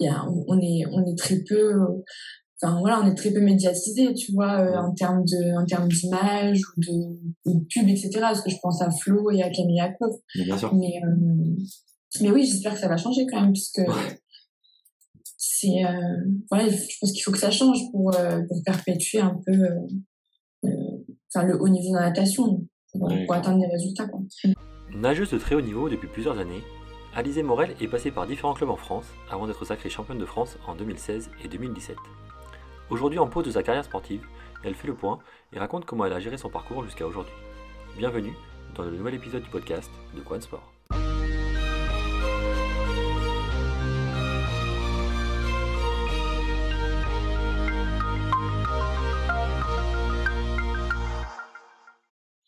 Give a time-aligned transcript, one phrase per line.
[0.00, 1.74] y a, on, est, on est très peu,
[2.60, 6.60] enfin voilà, on est très peu médiatisé, tu vois, en termes de, en termes d'image
[6.60, 8.10] ou de, de pub, etc.
[8.20, 10.12] Parce que je pense à Flo et à Camille Akov.
[10.34, 10.74] Bien sûr.
[10.74, 11.00] Mais,
[12.20, 13.82] mais oui, j'espère que ça va changer quand même, puisque
[15.36, 15.82] c'est,
[16.50, 18.10] voilà, je pense qu'il faut que ça change pour,
[18.48, 19.68] pour perpétuer un peu,
[21.34, 22.66] enfin, le haut niveau de la natation
[22.98, 24.06] pour, atteindre des résultats.
[24.06, 24.20] Quoi.
[24.94, 26.62] Nageuse de très haut niveau depuis plusieurs années,
[27.16, 30.58] Alizé Morel est passée par différents clubs en France avant d'être sacrée championne de France
[30.66, 31.96] en 2016 et 2017.
[32.90, 34.26] Aujourd'hui en pause de sa carrière sportive,
[34.62, 35.18] elle fait le point
[35.54, 37.32] et raconte comment elle a géré son parcours jusqu'à aujourd'hui.
[37.96, 38.34] Bienvenue
[38.74, 40.75] dans le nouvel épisode du podcast de Quan Sport.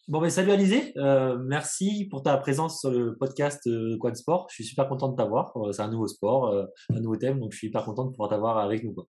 [0.08, 4.46] Bon, ben, salut Alizé, euh, merci pour ta présence sur le podcast euh, Quad Sport.
[4.48, 5.54] Je suis super content de t'avoir.
[5.58, 8.12] Euh, c'est un nouveau sport, euh, un nouveau thème, donc je suis hyper content de
[8.12, 8.94] pouvoir t'avoir avec nous.
[8.94, 9.06] Quoi.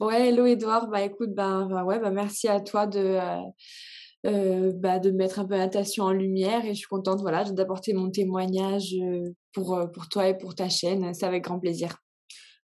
[0.00, 0.88] Ouais, hello Edouard.
[0.88, 3.18] Bah écoute, bah, bah ouais, bah, merci à toi de,
[4.24, 7.92] bah, de mettre un peu la natation en lumière et je suis contente voilà, d'apporter
[7.92, 8.96] mon témoignage
[9.52, 11.12] pour, pour toi et pour ta chaîne.
[11.12, 11.98] C'est avec grand plaisir.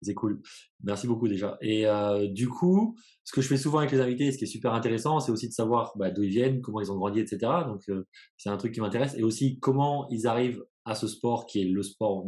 [0.02, 0.40] C'est cool.
[0.82, 1.58] Merci beaucoup déjà.
[1.60, 4.46] Et euh, du coup, ce que je fais souvent avec les invités, ce qui est
[4.46, 7.38] super intéressant, c'est aussi de savoir bah, d'où ils viennent, comment ils ont grandi, etc.
[7.66, 8.06] Donc euh,
[8.38, 9.14] c'est un truc qui m'intéresse.
[9.16, 12.26] Et aussi comment ils arrivent à ce sport qui est le sport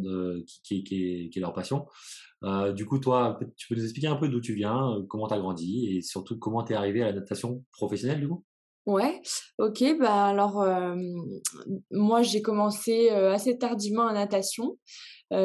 [0.62, 1.86] qui, est, leur passion.
[2.44, 5.34] Euh, du coup, toi, tu peux nous expliquer un peu d'où tu viens, comment tu
[5.34, 8.44] as grandi et surtout comment tu es arrivé à la natation professionnelle du coup?
[8.86, 9.20] Ouais,
[9.58, 9.96] ok.
[9.98, 10.64] Bah alors,
[11.90, 14.78] moi, j'ai commencé assez tardivement la natation.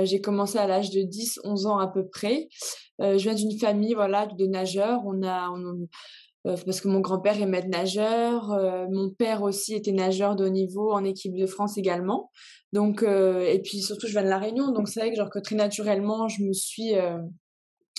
[0.04, 2.50] J'ai commencé à l'âge de 10, 11 ans à peu près.
[3.00, 5.02] Je viens d'une famille voilà de nageurs.
[5.06, 5.50] On a
[6.44, 8.58] parce que mon grand-père est maître nageur,
[8.90, 12.32] mon père aussi était nageur de haut niveau en équipe de France également.
[12.74, 15.56] Donc et puis surtout je viens de la Réunion, donc c'est vrai que genre très
[15.56, 16.94] naturellement je me suis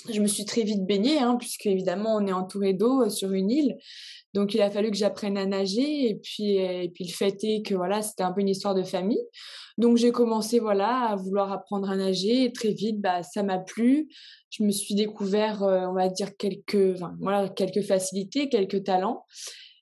[0.09, 3.51] je me suis très vite baignée, hein, puisque évidemment on est entouré d'eau sur une
[3.51, 3.77] île.
[4.33, 7.65] Donc il a fallu que j'apprenne à nager et puis et puis le fait est
[7.65, 9.23] que voilà c'était un peu une histoire de famille.
[9.77, 13.57] Donc j'ai commencé voilà à vouloir apprendre à nager et très vite bah ça m'a
[13.57, 14.09] plu.
[14.51, 19.25] Je me suis découvert euh, on va dire quelques voilà quelques facilités, quelques talents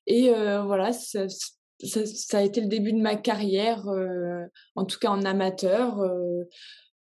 [0.06, 1.28] et euh, voilà ça,
[2.34, 6.00] a été le début de ma carrière euh, en tout cas en amateur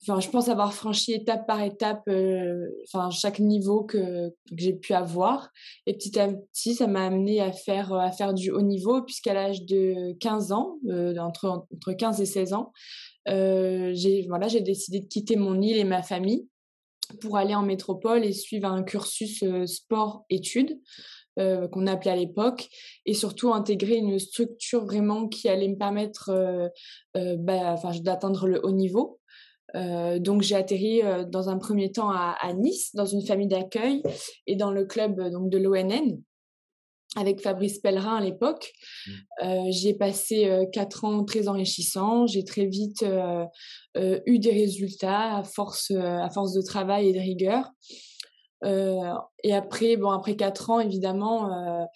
[0.07, 4.73] enfin, je pense avoir franchi étape par étape, euh, enfin, chaque niveau que, que j'ai
[4.73, 5.49] pu avoir.
[5.88, 9.33] Et petit à petit, ça m'a amené à faire, à faire du haut niveau, puisqu'à
[9.33, 12.71] l'âge de 15 ans, euh, entre, entre 15 et 16 ans,
[13.27, 16.47] euh, j'ai voilà, décidé de quitter mon île et ma famille
[17.22, 20.79] pour aller en métropole et suivre un cursus sport-études.
[21.37, 22.69] Qu'on appelait à l'époque,
[23.05, 26.31] et surtout intégrer une structure vraiment qui allait me permettre
[27.13, 29.19] bah, d'atteindre le haut niveau.
[29.74, 33.48] Euh, donc j'ai atterri euh, dans un premier temps à, à, Nice, dans une famille
[33.48, 34.03] d'accueil
[34.48, 36.22] et dans le club euh, donc de l'ONN
[37.18, 38.74] avec Fabrice Pellerin à l'époque.
[39.08, 39.12] Mmh.
[39.44, 42.28] Euh, j'ai passé quatre ans très enrichissants.
[42.28, 47.72] J'ai très vite eu des résultats à force, à force de travail et de rigueur.
[48.66, 51.88] et après, bon, après quatre ans, évidemment,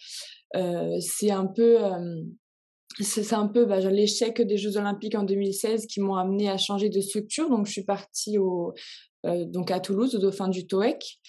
[1.00, 1.76] c'est un peu
[2.98, 6.88] c'est un peu bah, l'échec des Jeux Olympiques en 2016 qui m'ont amené à changer
[6.88, 7.48] de structure.
[7.48, 11.20] Donc, je suis partie euh, donc à Toulouse, au Dauphin du TOEC.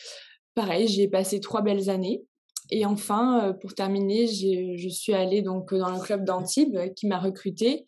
[0.55, 2.23] Pareil, j'y ai passé trois belles années.
[2.71, 7.19] Et enfin, euh, pour terminer, je suis allée donc dans le club d'Antibes qui m'a
[7.19, 7.85] recrutée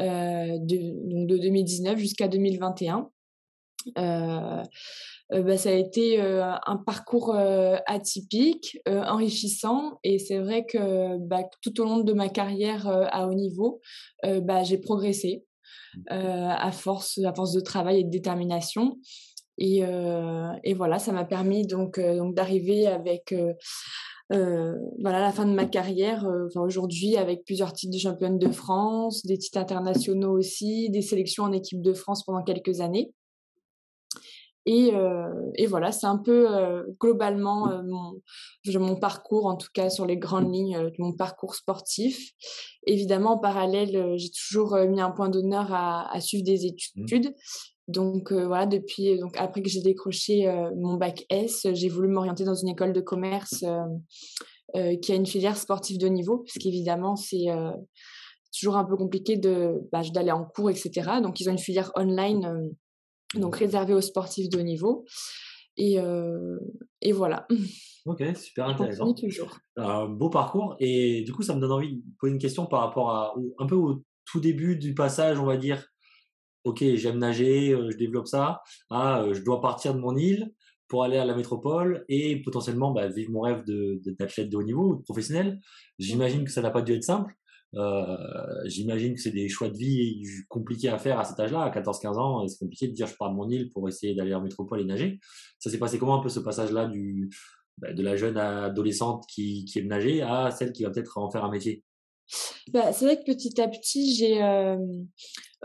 [0.00, 3.10] euh, de 2019 jusqu'à 2021.
[5.32, 7.34] Euh, euh, bah, ça a été euh, un parcours
[7.86, 13.34] atypique, enrichissant, et c'est vrai que bah, tout au long de ma carrière à haut
[13.34, 13.80] niveau,
[14.22, 15.44] bah, j'ai progressé
[15.94, 16.14] mmh.
[16.14, 18.98] à force, à force de travail et de détermination.
[19.58, 19.82] Et,
[20.64, 23.34] et voilà, ça m'a permis donc, donc d'arriver avec
[24.32, 28.50] euh, voilà la fin de ma carrière enfin, aujourd'hui avec plusieurs titres de championne de
[28.50, 33.12] France, des titres internationaux aussi, des sélections en équipe de France pendant quelques années.
[34.64, 38.20] Et, euh, et voilà, c'est un peu euh, globalement euh, mon,
[38.78, 42.30] mon parcours, en tout cas sur les grandes lignes, mon parcours sportif.
[42.86, 47.02] Évidemment, en parallèle, j'ai toujours mis un point d'honneur à, à, suivre des mmh.
[47.02, 47.34] études.
[47.88, 50.46] Donc voilà, depuis donc après que j'ai décroché
[50.76, 53.64] mon bac S, j'ai voulu m'orienter dans une école de commerce
[55.02, 57.46] qui a une filière sportive de niveau, puisqu'évidemment c'est
[58.56, 61.20] toujours un peu compliqué de bah, d'aller en cours, etc.
[61.20, 62.70] Donc ils ont une filière online
[63.34, 65.04] donc réservé aux sportifs de haut niveau.
[65.76, 66.58] Et, euh,
[67.00, 67.46] et voilà.
[68.04, 69.14] Ok, super intéressant.
[69.14, 69.58] toujours.
[69.76, 70.74] Un beau parcours.
[70.80, 73.66] Et du coup, ça me donne envie de poser une question par rapport à un
[73.66, 75.86] peu au tout début du passage, on va dire.
[76.64, 78.60] Ok, j'aime nager, euh, je développe ça.
[78.90, 80.52] Ah, euh, je dois partir de mon île.
[80.88, 84.62] pour aller à la métropole et potentiellement bah, vivre mon rêve d'athlète de, de, haut
[84.64, 85.60] niveau, de professionnel.
[86.00, 87.32] J'imagine que ça n'a pas dû être simple.
[87.74, 88.16] Euh,
[88.66, 92.18] j'imagine que c'est des choix de vie compliqués à faire à cet âge-là, à 14-15
[92.18, 92.46] ans.
[92.46, 94.84] C'est compliqué de dire je pars de mon île pour essayer d'aller en métropole et
[94.84, 95.18] nager.
[95.58, 97.30] Ça s'est passé comment un peu ce passage-là du,
[97.78, 101.30] bah, de la jeune adolescente qui, qui aime nager à celle qui va peut-être en
[101.30, 101.82] faire un métier?
[102.72, 104.76] Bah, c'est vrai que petit à petit, j'ai euh,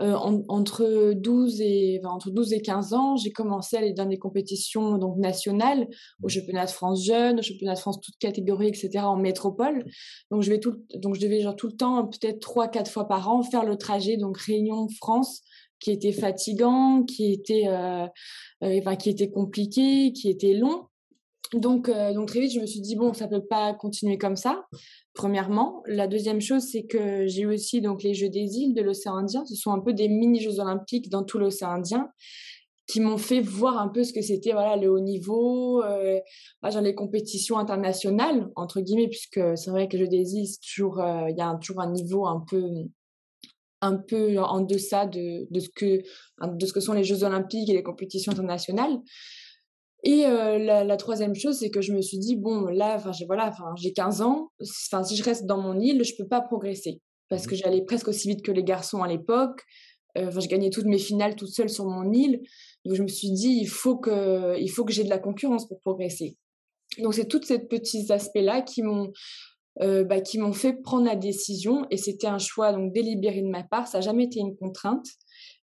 [0.00, 0.14] euh,
[0.48, 4.18] entre 12 et enfin, entre 12 et 15 ans, j'ai commencé à aller dans des
[4.18, 5.88] compétitions donc nationales,
[6.22, 6.30] au mmh.
[6.30, 9.04] championnat de France jeune, au championnat de France toutes catégories, etc.
[9.04, 9.84] en métropole.
[10.30, 13.08] Donc je vais tout, donc je devais genre tout le temps, peut-être trois quatre fois
[13.08, 15.42] par an, faire le trajet donc Réunion France
[15.80, 18.06] qui était fatigant, qui était, euh,
[18.62, 20.86] enfin, qui était compliqué, qui était long.
[21.54, 24.66] Donc, donc très vite, je me suis dit bon, ça peut pas continuer comme ça
[25.18, 25.82] premièrement.
[25.86, 29.16] La deuxième chose, c'est que j'ai eu aussi donc les Jeux des îles de l'océan
[29.16, 29.44] Indien.
[29.46, 32.08] Ce sont un peu des mini-Jeux olympiques dans tout l'océan Indien
[32.86, 36.18] qui m'ont fait voir un peu ce que c'était voilà le haut niveau euh,
[36.64, 41.00] genre les compétitions internationales entre guillemets puisque c'est vrai que les Jeux des îles toujours
[41.00, 42.64] euh, il y a toujours un niveau un peu
[43.82, 46.02] un peu en deçà de, de ce que
[46.42, 48.98] de ce que sont les Jeux olympiques et les compétitions internationales
[50.04, 53.52] et la, troisième chose, c'est que je me suis dit, bon, là, enfin, j'ai voilà,
[53.76, 57.44] j'ai 15 ans, enfin, si je reste dans mon île, je peux pas progresser parce
[57.44, 59.62] mmh que j'allais presque aussi vite que les garçons à l'époque.
[60.16, 62.40] Enfin, je gagnais toutes mes finales toute seule sur mon île.
[62.84, 65.68] Donc, je me suis dit, il faut que, il faut que j'ai de la concurrence
[65.68, 66.36] pour progresser.
[66.98, 69.12] Donc, c'est tous ces petits aspects-là qui m'ont,
[69.80, 71.86] bah, qui m'ont fait prendre la décision.
[71.90, 73.86] Et c'était un choix donc délibéré de ma part.
[73.86, 75.06] Ça n'a jamais été une contrainte.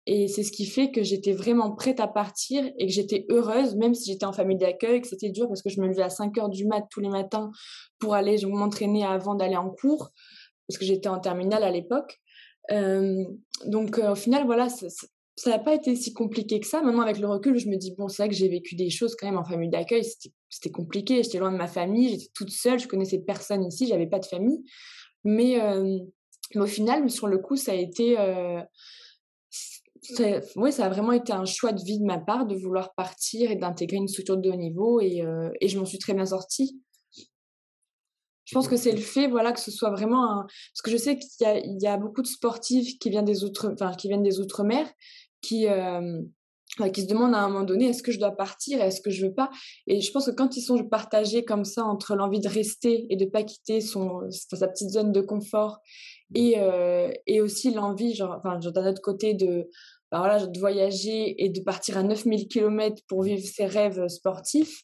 [0.06, 3.76] Et c'est ce qui fait que j'étais vraiment prête à partir et que j'étais heureuse,
[3.76, 6.10] même si j'étais en famille d'accueil, que c'était dur parce que je me levais à
[6.10, 7.52] 5 heures du mat tous les matins
[8.00, 10.12] pour aller m'entraîner avant d'aller en cours,
[10.68, 12.20] parce que j'étais en terminale à l'époque.
[12.72, 13.24] Euh,
[13.66, 16.82] donc au final, voilà, ça n'a pas été si compliqué que ça.
[16.82, 19.16] Maintenant, avec le recul, je me dis, bon, c'est vrai que j'ai vécu des choses
[19.16, 20.04] quand même en famille d'accueil,
[20.50, 24.08] c'était compliqué, j'étais loin de ma famille, j'étais toute seule, je connaissais personne ici, j'avais
[24.08, 24.66] pas de famille.
[25.24, 25.58] Mais,
[26.54, 28.18] mais, au final, sur le coup, ça a été
[30.56, 33.52] oui, ça a vraiment été un choix de vie de ma part de vouloir partir
[33.52, 36.26] et d'intégrer une structure de haut niveau et, euh, et je m'en suis très bien
[36.26, 36.80] sortie.
[38.46, 40.42] Je pense que c'est le fait, voilà, que ce soit vraiment un...
[40.44, 43.94] Parce que je sais qu'il y a, beaucoup de sportifs qui viennent des outre, enfin,
[43.94, 44.92] qui viennent des outre-mer,
[45.42, 46.22] qui, euh,
[46.94, 49.26] qui se demandent à un moment donné, est-ce que je dois partir, est-ce que je
[49.26, 49.50] veux pas?
[49.88, 53.16] Et je pense que quand ils sont partagés comme ça entre l'envie de rester et
[53.16, 55.80] de pas quitter son, sa petite zone de confort
[56.35, 59.69] et, euh, et aussi l'envie, enfin, d'un autre côté, de,
[60.12, 64.83] bah voilà, de voyager et de partir à 9000 km pour vivre ses rêves sportifs,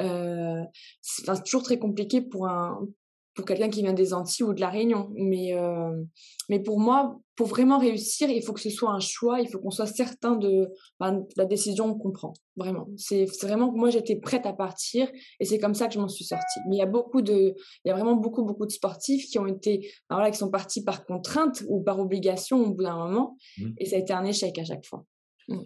[0.00, 0.62] euh,
[1.00, 2.86] c'est toujours très compliqué pour un,
[3.34, 5.10] pour quelqu'un qui vient des Antilles ou de la Réunion.
[5.14, 6.02] Mais, euh,
[6.48, 9.58] mais pour moi, pour vraiment réussir, il faut que ce soit un choix, il faut
[9.58, 10.68] qu'on soit certain de,
[11.00, 12.32] ben, la décision qu'on prend.
[12.56, 12.88] Vraiment.
[12.96, 15.10] C'est vraiment que moi, j'étais prête à partir
[15.40, 16.60] et c'est comme ça que je m'en suis sortie.
[16.68, 17.54] Mais il y a beaucoup de,
[17.84, 20.50] il y a vraiment beaucoup, beaucoup de sportifs qui ont été, ben voilà, qui sont
[20.50, 23.36] partis par contrainte ou par obligation au bout d'un moment.
[23.58, 23.72] Mmh.
[23.78, 25.04] Et ça a été un échec à chaque fois.
[25.48, 25.62] Mmh.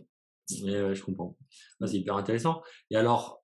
[0.48, 1.36] je comprends.
[1.84, 2.62] C'est hyper intéressant.
[2.90, 3.42] Et alors,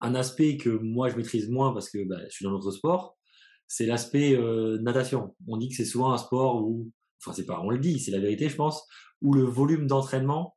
[0.00, 3.15] un aspect que moi, je maîtrise moins parce que bah, je suis dans notre sport,
[3.68, 5.34] c'est l'aspect euh, natation.
[5.46, 6.90] On dit que c'est souvent un sport où,
[7.20, 8.86] enfin c'est pas, on le dit, c'est la vérité, je pense,
[9.22, 10.56] où le volume d'entraînement,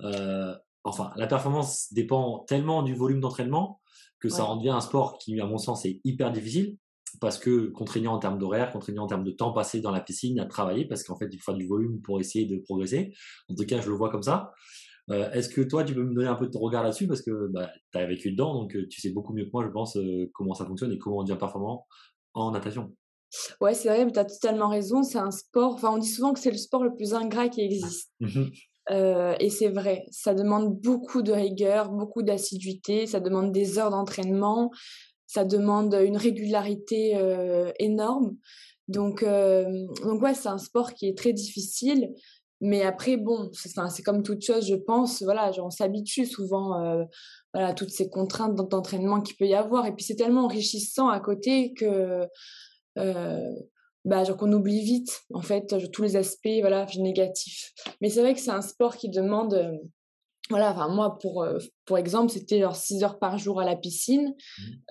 [0.00, 0.54] euh,
[0.84, 3.80] enfin la performance dépend tellement du volume d'entraînement
[4.18, 6.76] que ça en devient un sport qui, à mon sens, est hyper difficile
[7.20, 10.38] parce que contraignant en termes d'horaire, contraignant en termes de temps passé dans la piscine
[10.40, 13.12] à travailler, parce qu'en fait il faut du volume pour essayer de progresser.
[13.48, 14.52] En tout cas, je le vois comme ça.
[15.10, 17.08] Euh, est-ce que toi, tu peux me donner un peu de ton regard là-dessus?
[17.08, 19.70] Parce que bah, tu as vécu dedans, donc tu sais beaucoup mieux que moi, je
[19.70, 19.98] pense,
[20.32, 21.86] comment ça fonctionne et comment on devient performant
[22.34, 22.94] en natation.
[23.60, 25.02] Ouais, c'est vrai, mais tu as totalement raison.
[25.02, 25.74] C'est un sport.
[25.74, 28.10] Enfin, on dit souvent que c'est le sport le plus ingrat qui existe.
[28.20, 28.50] Mmh
[28.90, 33.90] euh, et c'est vrai, ça demande beaucoup de rigueur, beaucoup d'assiduité, ça demande des heures
[33.90, 34.72] d'entraînement,
[35.28, 38.36] ça demande une régularité euh, énorme.
[38.88, 42.12] Donc, euh, donc ouais, c'est un sport qui est très difficile.
[42.64, 47.02] Mais après, bon, c'est comme toute chose, je pense, voilà, on s'habitue souvent euh,
[47.52, 49.84] voilà, à toutes ces contraintes d'entraînement qu'il peut y avoir.
[49.86, 52.28] Et puis c'est tellement enrichissant à côté que
[52.98, 53.50] euh,
[54.04, 57.72] bah, genre qu'on oublie vite, en fait, tous les aspects voilà, négatifs.
[58.00, 59.76] Mais c'est vrai que c'est un sport qui demande euh,
[60.52, 61.46] voilà, enfin moi pour,
[61.84, 64.34] pour exemple, c'était genre 6 heures par jour à la piscine,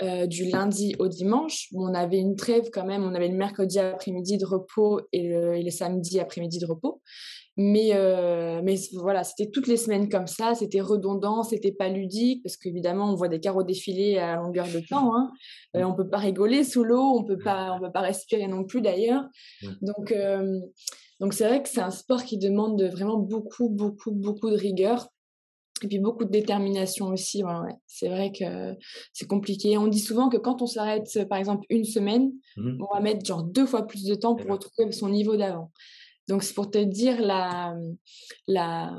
[0.02, 0.28] mmh.
[0.28, 1.70] du lundi au dimanche.
[1.74, 5.56] on avait une trêve quand même, on avait le mercredi après-midi de repos et le,
[5.56, 7.02] et le samedi après-midi de repos.
[7.58, 12.44] Mais, euh, mais voilà, c'était toutes les semaines comme ça, c'était redondant, c'était pas ludique,
[12.44, 15.16] parce qu'évidemment, on voit des carreaux défiler à longueur de temps.
[15.16, 15.32] Hein.
[15.76, 18.64] Euh, on peut pas rigoler sous l'eau, on peut pas, on peut pas respirer non
[18.64, 19.26] plus d'ailleurs.
[19.82, 20.60] Donc, euh,
[21.20, 25.10] donc c'est vrai que c'est un sport qui demande vraiment beaucoup, beaucoup, beaucoup de rigueur.
[25.84, 27.44] Et puis beaucoup de détermination aussi.
[27.44, 27.74] Ouais, ouais.
[27.88, 28.76] C'est vrai que
[29.14, 29.78] c'est compliqué.
[29.78, 32.84] On dit souvent que quand on s'arrête, par exemple, une semaine, Mmh.
[32.84, 34.52] on va mettre genre deux fois plus de temps Et pour ouais.
[34.52, 35.72] retrouver son niveau d'avant.
[36.28, 37.76] Donc c'est pour te dire la,
[38.48, 38.92] la,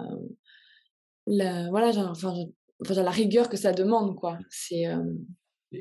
[1.26, 2.34] la voilà, genre, enfin,
[3.02, 4.38] la rigueur que ça demande, quoi.
[4.50, 5.02] C'est euh,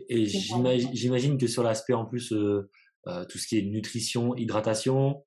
[0.09, 2.69] Et j'imagine que sur l'aspect en plus, heu
[3.07, 5.23] heu, tout ce qui est nutrition, hydratation,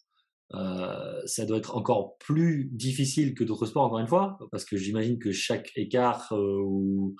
[0.54, 4.76] heu, ça doit être encore plus difficile que d'autres sports, encore une fois, parce que
[4.76, 7.16] j'imagine que chaque écart, heu, où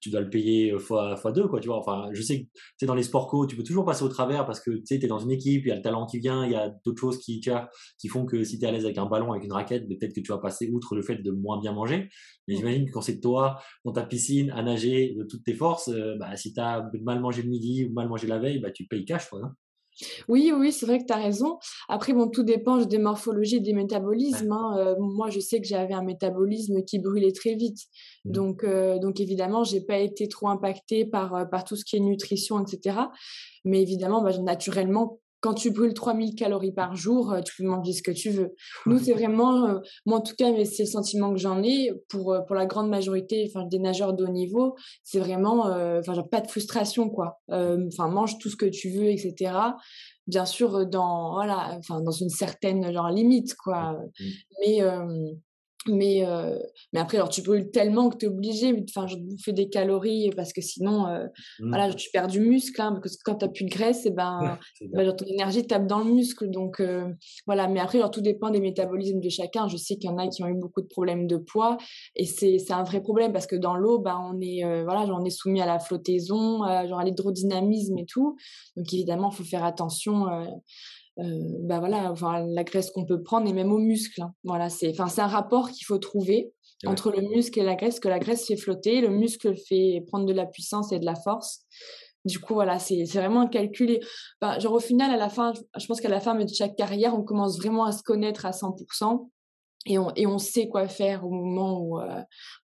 [0.00, 1.78] tu dois le payer, heu, fois fois 2 quoi, tu vois?
[1.78, 4.44] Enfin, je sais que, sais, dans les sports co, tu peux toujours passer au travers
[4.46, 6.18] parce que, tu sais, tu es dans une équipe, il y a le talent qui
[6.18, 7.40] vient, il y a d'autres choses qui,
[7.98, 10.14] qui font que si tu es à l'aise avec un ballon, avec une raquette, peut-être
[10.14, 12.08] que tu vas passer outre le fait de moins bien manger.
[12.48, 15.90] Mais j'imagine que quand c'est toi, dans ta piscine, à nager de toutes tes forces,
[16.18, 18.86] bah, si tu as mal mangé le midi ou mal mangé la veille, bah, tu
[18.86, 19.54] payes cash, quoi, hein?
[20.28, 21.58] Oui, oui, c'est vrai que tu as raison.
[21.88, 24.96] Après, bon, tout dépend des morphologies et des métabolismes, hein.
[24.98, 27.78] Moi, je sais que j'avais un métabolisme qui brûlait très vite.
[28.24, 28.32] Mmh.
[28.32, 32.00] Donc heu, donc évidemment, j'ai pas été trop impactée par, par tout ce qui est
[32.00, 33.12] nutrition et cetera.
[33.64, 37.92] Mais évidemment, bah, naturellement, quand tu brûles 3000 calories par jour, heu, tu peux manger
[37.92, 38.54] ce que tu veux.
[38.86, 41.92] Nous, c'est vraiment, heu, moi en tout cas, mais c'est le sentiment que j'en ai
[42.08, 46.40] pour, heu, pour la grande majorité, des nageurs de haut niveau, c'est vraiment, enfin, pas
[46.40, 47.40] de frustration, quoi.
[47.50, 49.76] Enfin, mange tout ce que tu veux et cetera.
[50.26, 54.44] Bien sûr, dans voilà, dans une certaine, genre, limite, quoi, Mmh.
[54.60, 54.80] mais
[55.88, 56.58] mais heu,
[56.92, 60.30] mais après, alors tu brûles tellement que tu es obligé, enfin, de bouffer des calories
[60.36, 61.72] parce que sinon, heu, Mmh.
[61.72, 64.10] voilà, tu perds du muscle, hein, parce que quand tu as plus de graisse et
[64.10, 64.58] ben,
[64.94, 65.04] bah, clair.
[65.04, 67.14] genre ton énergie tape dans le muscle donc heu,
[67.46, 67.68] voilà.
[67.68, 69.68] Mais après, alors tout dépend des métabolismes de chacun.
[69.68, 71.76] Je sais qu'il y en a qui ont eu beaucoup de problèmes de poids
[72.16, 75.18] et c'est c'est un vrai problème parce que dans l'eau, bah, on est, voilà, genre
[75.20, 78.36] on est soumis à la flottaison, genre à l'hydrodynamisme et tout.
[78.76, 80.26] Donc évidemment, il faut faire attention,
[81.16, 84.34] bah, voilà, enfin, la graisse qu'on peut prendre et même aux muscles, hein.
[84.44, 86.52] Voilà, c'est enfin, c'est un rapport qu'il faut trouver
[86.84, 86.90] Ouais.
[86.90, 90.26] entre le muscle et la graisse, que la graisse fait flotter, le muscle fait prendre
[90.26, 91.62] de la puissance et de la force.
[92.26, 94.00] Du coup, voilà, c'est c'est vraiment calculé.
[94.40, 97.14] Bah, genre au final, à la fin, je pense qu'à la fin de chaque carrière,
[97.14, 98.74] on commence vraiment à se connaître à 100
[99.86, 101.98] et on et on sait quoi faire au moment où,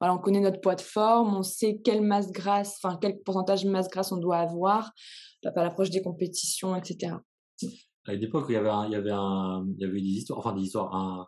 [0.00, 3.64] voilà, on connaît notre poids de forme, on sait quelle masse grasse, enfin, quel pourcentage
[3.64, 4.92] de masse grasse on doit avoir,
[5.44, 7.20] bah, à l'approche des compétitions et cetera.
[8.10, 10.00] À une époque où il y avait un il y avait un il y avait
[10.00, 11.26] des histoires, enfin des histoires, un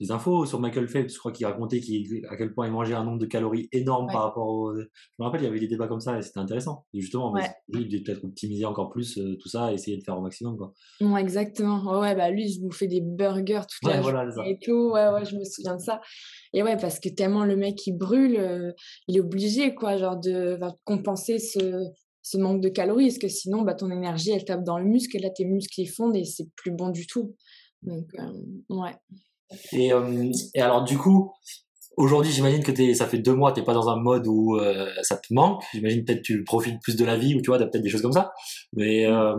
[0.00, 1.80] des infos sur Michael Phelps, je crois qu'il racontait
[2.28, 4.12] à quel point il mangeait un nombre de calories énorme Ouais.
[4.12, 4.84] par rapport au je
[5.18, 6.86] me rappelle, il y avait des débats comme ça et c'était intéressant.
[6.94, 7.54] Et justement, mais Ouais.
[7.68, 10.22] lui, il devait peut-être optimiser encore plus, heu, tout ça et essayer de faire au
[10.22, 10.74] maximum, quoi.
[11.00, 11.98] Ouais, exactement.
[12.00, 14.90] Ouais, bah, lui, il se bouffait des burgers toute la voilà, journée et tout.
[14.92, 16.00] Ouais, ouais, je me souviens de ça
[16.52, 18.74] et ouais, parce que tellement le mec, il brûle, heu,
[19.08, 21.58] il est obligé, quoi, genre de compenser ce
[22.24, 25.16] ce manque de calories parce que sinon, bah, ton énergie, elle tape dans le muscle
[25.16, 27.36] et là, tes muscles, ils fondent et c'est plus bon du tout.
[27.82, 28.96] Donc hem, ouais.
[29.72, 31.32] Et hem et alors du coup,
[31.98, 34.56] aujourd'hui, j'imagine que tu ça fait 2 mois, tu es pas dans un mode où,
[34.58, 35.62] heu, ça te manque.
[35.74, 37.90] J'imagine peut-être tu profites plus de la vie ou tu vois, tu as peut-être des
[37.90, 38.32] choses comme ça.
[38.72, 39.36] Mais en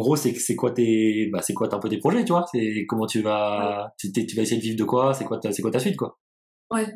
[0.00, 2.46] gros, c'est quoi tes bah, c'est quoi un peu tes projets, tu vois?
[2.52, 5.14] C'est comment tu vas tu tu vas essayer de vivre de quoi?
[5.14, 6.18] C'est quoi ta c'est quoi ta suite, quoi?
[6.74, 6.86] Ouais,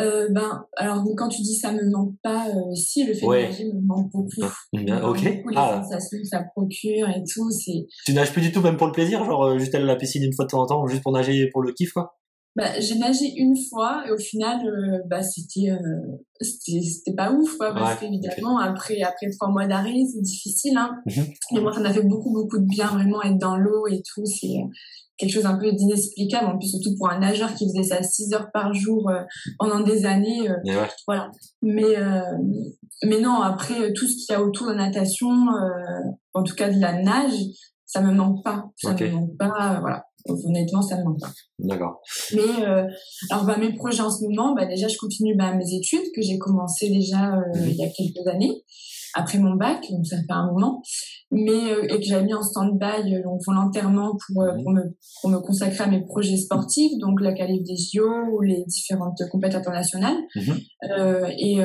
[0.00, 3.32] heu, ben, alors quand tu dis: «Ça me manque pas», heu, si, le fait de
[3.32, 4.42] nager me manque beaucoup.
[4.42, 4.82] OK.
[5.24, 8.60] beaucoup les Ah, sensations que ça procure et tout, c'est tu nages plus du tout
[8.60, 10.62] même pour le plaisir, genre, heu, juste aller à la piscine une fois de temps
[10.62, 12.17] en temps, juste pour nager pour le kiff, quoi?
[12.58, 15.78] Bah, j'ai nagé une fois et au final, heu, bah, c'était, heu,
[16.40, 18.00] c'était c'était pas ouf, quoi, Ouais, parce OK.
[18.00, 20.90] qu'évidemment après après 3 mois d'arrêt, c'est difficile, hein.
[21.06, 21.22] Mmh
[21.54, 24.26] Mais moi, ça m'a fait beaucoup, beaucoup de bien, vraiment être dans l'eau et tout,
[24.26, 24.68] c'est, heu,
[25.18, 26.46] quelque chose un peu d'inexplicable.
[26.48, 29.20] En plus, surtout pour un nageur qui faisait ça 6 heures par jour, heu,
[29.60, 30.88] pendant des années, Et ouais.
[31.06, 31.30] voilà.
[31.62, 31.94] Mais
[33.04, 35.30] mais non, après, tout ce qu'il y a autour de la natation,
[36.34, 37.38] en tout cas de la nage,
[37.86, 38.66] ça me manque pas.
[38.76, 40.04] Ça me manque pas, voilà.
[40.26, 41.32] Donc honnêtement, ça me manque pas.
[41.58, 42.00] D'accord.
[42.34, 42.86] Mais heu,
[43.30, 46.22] alors bah, mes projets en ce moment, bah, déjà je continue, bah, mes études que
[46.22, 48.62] j'ai commencé déjà, heu, Mmh il y a quelques années,
[49.14, 50.82] après mon bac, donc ça fait un moment.
[51.30, 54.82] Mais heu et que j'avais mis en stand-by, heu, donc volontairement pour, Mmh pour me
[55.20, 59.20] pour me consacrer à mes projets sportifs, donc la qualif des JO ou les différentes
[59.30, 60.16] compétitions internationales.
[60.36, 60.52] Mmh
[61.38, 61.58] et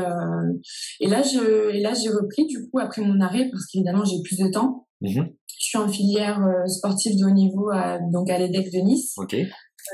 [0.99, 4.21] et là je et là j'ai repris du coup après mon arrêt parce qu'évidemment j'ai
[4.23, 4.87] plus de temps.
[5.63, 9.13] Je suis en filière, heu, sportive de haut niveau à donc à l'EDEC de Nice.
[9.17, 9.33] OK.
[9.33, 9.47] Heu,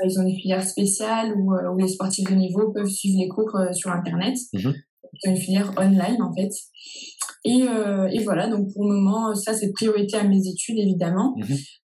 [0.04, 3.18] ils ont des filières spéciales où, heu, où les sportifs de haut niveau peuvent suivre
[3.20, 4.36] les cours, sur internet.
[4.52, 4.74] Ils ont
[5.32, 6.50] une filière online en fait
[7.44, 7.62] et
[8.24, 11.34] voilà donc pour le moment, ça c'est priorité à mes études évidemment.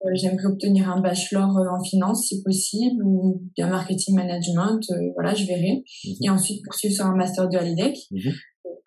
[0.05, 4.81] Heu, j'aimerais obtenir un bachelor, en finance si possible ou bien marketing management,
[5.15, 7.63] voilà je verrai Mmh et ensuite poursuivre sur un master 2 à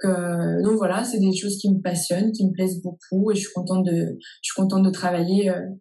[0.06, 3.42] heu, donc voilà, c'est des choses qui me passionnent, qui me plaisent beaucoup et je
[3.42, 5.80] suis contente de je suis contente de travailler, heu,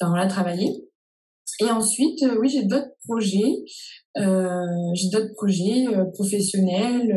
[0.00, 0.70] enfin voilà travailler
[1.60, 3.52] Et ensuite, oui, j'ai d'autres projets.
[4.16, 7.14] j'ai d'autres projets professionnels.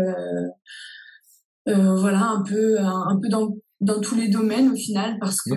[1.65, 5.53] voilà, un peu, un, peu dans dans tous les domaines au final parce que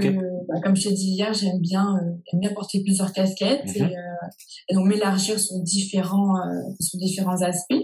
[0.48, 3.90] bah, comme je t'ai dit hier j'aime bien euh, bien porter plusieurs casquettes et, mhm.
[3.90, 4.28] euh,
[4.68, 7.74] et, donc m'élargir sur différents euh, sur différents aspects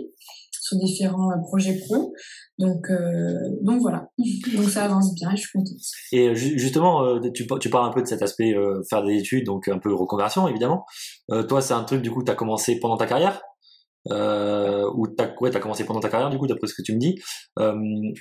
[0.64, 2.12] sur différents projets pro.
[2.58, 2.86] Donc
[3.62, 4.08] donc voilà.
[4.54, 5.76] Donc ça avance bien et je suis contente.
[6.12, 8.54] Et justement tu, tu parles un peu de cet aspect
[8.88, 10.84] faire des études donc un peu reconversion évidemment.
[11.48, 13.40] Toi c'est un truc du coup tu as commencé pendant ta carrière?
[14.10, 16.98] Euh, ou t'as ouais, commencé pendant ta carrière du coup d'après ce que tu me
[16.98, 17.16] dis.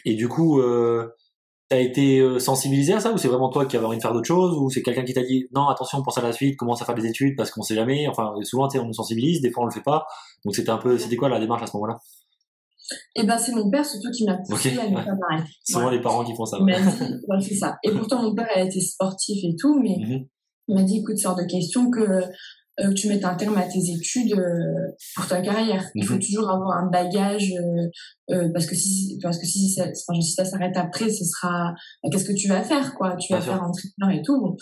[0.06, 0.62] Et du coup
[1.70, 4.14] T'as été euh, sensibilisé à ça ou c'est vraiment toi qui avais envie de faire
[4.14, 6.82] d'autres choses ou c'est quelqu'un qui t'a dit non attention pense à la suite commence
[6.82, 8.08] à faire des études parce qu'on sait jamais.
[8.08, 10.06] Enfin souvent on nous sensibilise des fois on le fait pas.
[10.46, 12.00] Donc c'était un peu c'était quoi la démarche à ce moment-là?
[13.16, 15.52] Eh ben c'est mon père surtout qui m'a poussé à ne pas m'arrêter.
[15.64, 16.58] Souvent les parents qui font ça.
[17.42, 17.78] c'est ça.
[17.84, 20.28] Et pourtant mon père a été sportif et tout mais mm-hmm.
[20.70, 22.24] il m'a dit écoute sort de question que
[22.80, 25.88] euh, tu mettes un terme à tes études euh, pour ta carrière.
[25.94, 26.22] Il faut mhm.
[26.22, 27.54] toujours avoir un bagage
[28.32, 31.72] euh, parce que si parce que si ça, si ça s'arrête après, ce sera
[32.02, 33.16] bah, qu'est-ce que tu vas faire quoi?
[33.18, 34.58] Tu vas faire un traitement et tout.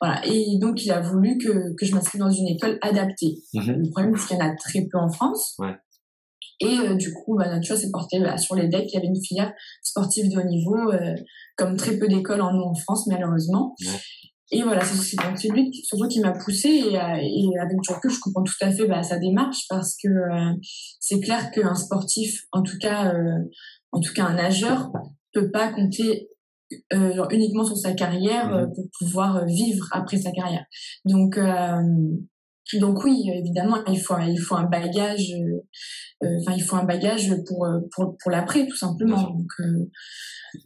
[0.00, 0.24] Voilà.
[0.26, 3.34] Et donc il a voulu que que je m'inscrive dans une école adaptée.
[3.54, 3.82] Mhm.
[3.82, 5.56] Le problème c'est qu'il y en a très peu en France.
[5.58, 5.74] Ouais.
[6.60, 8.90] Et du coup, bah, tu vois, c'est porté bah, sur les decks.
[8.90, 10.90] Il y avait une filière sportive de haut niveau,
[11.56, 13.74] comme très peu d'écoles en ont en France, malheureusement.
[13.80, 14.00] Ouais.
[14.52, 18.44] Et voilà, c'est lui surtout qui m'a poussé et, euh, et, avec recul, je comprends
[18.44, 20.52] tout à fait bah, sa démarche parce que euh,
[21.00, 23.38] c'est clair qu'un sportif, en tout cas, euh,
[23.90, 24.92] en tout cas un nageur,
[25.32, 26.28] peut pas compter
[26.92, 28.72] euh, uniquement sur sa carrière mmh.
[28.74, 30.64] pour pouvoir vivre après sa carrière.
[31.04, 31.38] Donc
[32.74, 35.32] donc oui, évidemment, il faut il faut un bagage,
[36.22, 39.22] enfin il faut un bagage pour pour pour l'après tout simplement.
[39.22, 39.52] Donc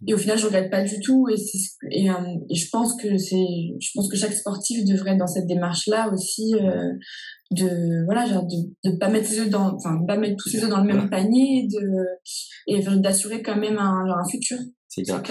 [0.07, 1.27] et au final, je regrette pas du tout.
[1.29, 1.37] Et,
[1.91, 2.15] et, euh,
[2.49, 3.47] et je pense que c'est,
[3.81, 6.93] je pense que chaque sportif devrait être dans cette démarche-là aussi, euh,
[7.51, 10.65] de voilà, genre de, de pas mettre ses œufs dans, enfin, pas mettre tous ses
[10.65, 12.05] œufs dans le même panier, de
[12.67, 14.59] et d'assurer quand même un, un futur.
[14.89, 15.23] C'est clair.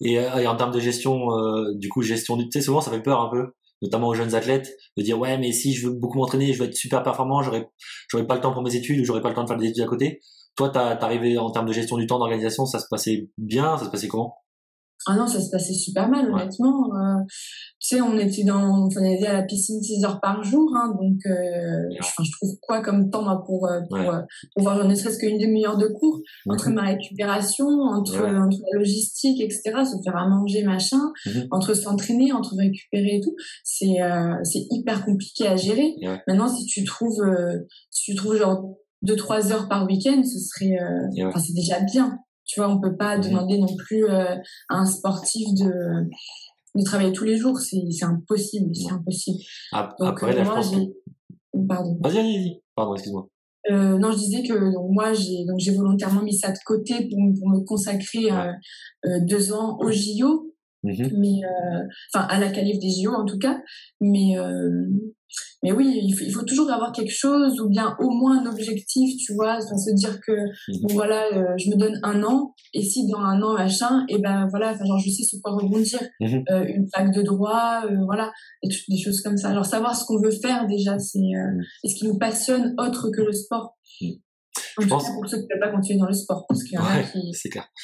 [0.00, 2.80] Et, euh, et, en termes de gestion, euh, du coup, gestion du, tu sais, souvent
[2.80, 5.88] ça fait peur un peu notamment aux jeunes athlètes, de dire ouais mais si je
[5.88, 7.68] veux beaucoup m'entraîner, je veux être super performant, j'aurais
[8.08, 9.68] j'aurais pas le temps pour mes études ou j'aurais pas le temps de faire des
[9.68, 10.20] études à côté.
[10.56, 13.90] Toi, t'arrivais en termes de gestion du temps, d'organisation, ça se passait bien, ça se
[13.90, 14.38] passait comment?
[15.10, 16.94] Ah non, ça se passait super mal, honnêtement.
[16.94, 17.24] Euh,
[17.80, 20.94] tu sais, on était dans, on allait à la piscine 6 heures par jour, hein,
[21.00, 24.20] donc euh, je, trouve quoi comme temps pour, euh, pour, euh,
[24.54, 29.40] pour voir ne serait-ce qu'une demi-heure de cours entre ma récupération, entre, entre la logistique,
[29.40, 31.46] etc., se faire à manger, machin, mhm.
[31.52, 33.96] entre s'entraîner, entre récupérer et tout, c'est
[34.42, 35.94] c'est hyper compliqué à gérer.
[36.26, 37.24] Maintenant, si tu trouves,
[37.90, 40.76] si tu trouves genre deux trois heures par week-end, ce serait,
[41.24, 42.18] enfin c'est déjà bien.
[42.48, 44.34] Tu vois, on peut pas demander non plus euh,
[44.68, 46.08] à un sportif de
[46.74, 49.38] de travailler tous les jours, c'est c'est impossible, c'est impossible.
[49.72, 50.86] Après, là, moi, je pense
[51.66, 51.98] Pardon.
[52.00, 53.28] Vas-y, vas-y, Pardon, excuse-moi.
[53.70, 57.08] Euh, non, je disais que donc, moi j'ai donc j'ai volontairement mis ça de côté
[57.08, 58.52] pour, pour me consacrer euh,
[59.04, 60.47] euh, deux ans au JO,
[60.84, 61.40] mmh mais
[62.14, 63.60] enfin à la qualif des JO en tout cas,
[64.00, 64.36] mais
[65.62, 69.34] mais oui, il faut, toujours avoir quelque chose ou bien au moins un objectif, tu
[69.34, 70.80] vois, sans se dire que mhm.
[70.82, 74.18] bon voilà, euh, je me donne un an et si dans un an machin, et
[74.18, 77.96] ben voilà, enfin genre je sais sur quoi rebondir, euh, une fac de droit, euh,
[78.04, 78.30] voilà,
[78.62, 79.50] des, choses comme ça.
[79.50, 83.32] Alors savoir ce qu'on veut faire déjà, c'est ce qui nous passionne autre que le
[83.32, 83.76] sport?
[84.78, 86.78] Je pense pour ceux qui ne veulent pas continuer dans le sport, parce qu'il y
[86.78, 87.32] en a qui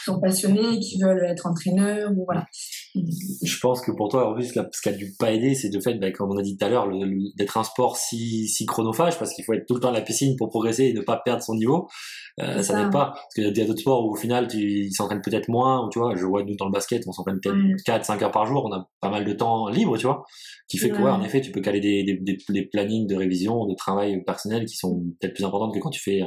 [0.04, 2.46] sont passionnés, qui veulent être entraîneurs, ou voilà.
[2.94, 5.80] Je pense que pour toi, en plus, ce qui a dû pas aider, c'est de
[5.80, 6.88] fait, bah, comme on a dit tout à l'heure,
[7.37, 10.02] d'être un sport si, si chronophage, parce qu'il faut être tout le temps à la
[10.02, 11.88] piscine pour progresser et ne pas perdre son niveau.
[12.40, 13.12] Euh, ça n'aide pas.
[13.14, 15.98] Parce qu'il y a d'autres sports où au final, tu, ils s'entraînent peut-être moins, tu
[15.98, 18.64] vois, je vois nous dans le basket, on s'entraîne peut-être 4, 5 heures par jour,
[18.64, 20.24] on a pas mal de temps libre, tu vois,
[20.68, 23.66] qui fait que, ouais, en effet, tu peux caler des, des, des, plannings de révision,
[23.66, 26.22] de travail personnel qui sont peut-être plus importants que quand tu fais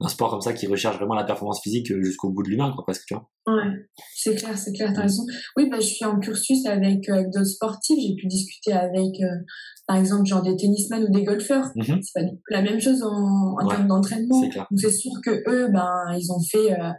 [0.00, 2.84] un sport comme ça qui recherche vraiment la performance physique jusqu'au bout de l'humain, quoi,
[2.84, 3.28] presque, tu vois.
[3.46, 5.24] Ouais, c'est clair, c'est clair, t'as raison.
[5.56, 9.44] Oui, bah, je suis en cursus avec, euh, d'autres sportifs, j'ai pu discuter avec, euh,
[9.86, 11.66] par exemple, genre des tennisman ou des golfeurs.
[11.76, 12.02] Mm-hmm.
[12.02, 14.40] C'est pas la même chose en, en termes d'entraînement.
[14.42, 16.92] Donc c'est sûr que eux, ben, ils ont fait, euh,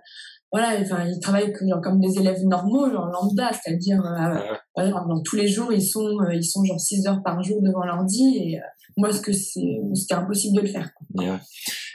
[0.52, 5.36] voilà, enfin, ils travaillent comme, genre, comme des élèves normaux, genre lambda, c'est-à-dire, euh, tous
[5.36, 8.60] les jours, ils sont, ils sont genre 6 heures par jour devant l'ordi et
[9.00, 10.90] moi, ce que c'était impossible de le faire.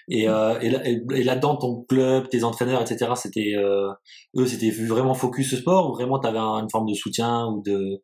[0.08, 3.90] Et, euh, et, et là-dedans, ton club, tes entraîneurs, etc., c'était euh,
[4.36, 8.00] eux, c'était vraiment focus sport ou vraiment tu avais une forme de soutien ou de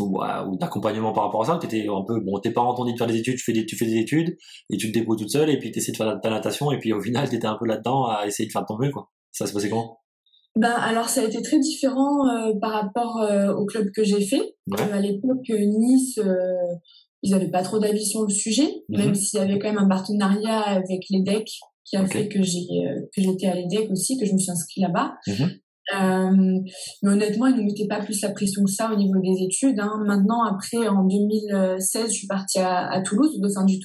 [0.00, 2.94] ou, d'accompagnement par rapport à ça Tu étais un peu bon, tes parents t'ont dit
[2.94, 4.36] de faire des études, tu fais des, tu fais des études
[4.70, 6.78] et tu te débrouilles toute seule et puis tu essaies de faire ta natation et
[6.78, 9.10] puis au final, tu étais un peu là-dedans à essayer de faire ton mieux quoi.
[9.30, 9.98] Ça se passait comment?
[10.56, 14.22] Ben alors ça a été très différent euh, par rapport euh, au club que j'ai
[14.22, 14.54] fait.
[14.76, 16.18] à l'époque Nice
[17.22, 18.98] ils n'avaient pas trop d'avis sur le sujet, Mhm.
[18.98, 21.48] même s'il y avait quand même un partenariat avec l'EDEC
[21.84, 24.50] qui a fait que j'ai euh, que j'étais à l'EDEC aussi, que je me suis
[24.50, 25.14] inscrite là-bas.
[25.26, 25.50] Mhm.
[25.94, 26.30] Euh,
[27.02, 29.42] mais honnêtement, ils ne nous mettaient pas plus la pression que ça au niveau des
[29.44, 29.80] études.
[29.80, 30.02] Hein.
[30.06, 33.78] Maintenant, après, en 2016, je suis partie à, à Toulouse, au sein du.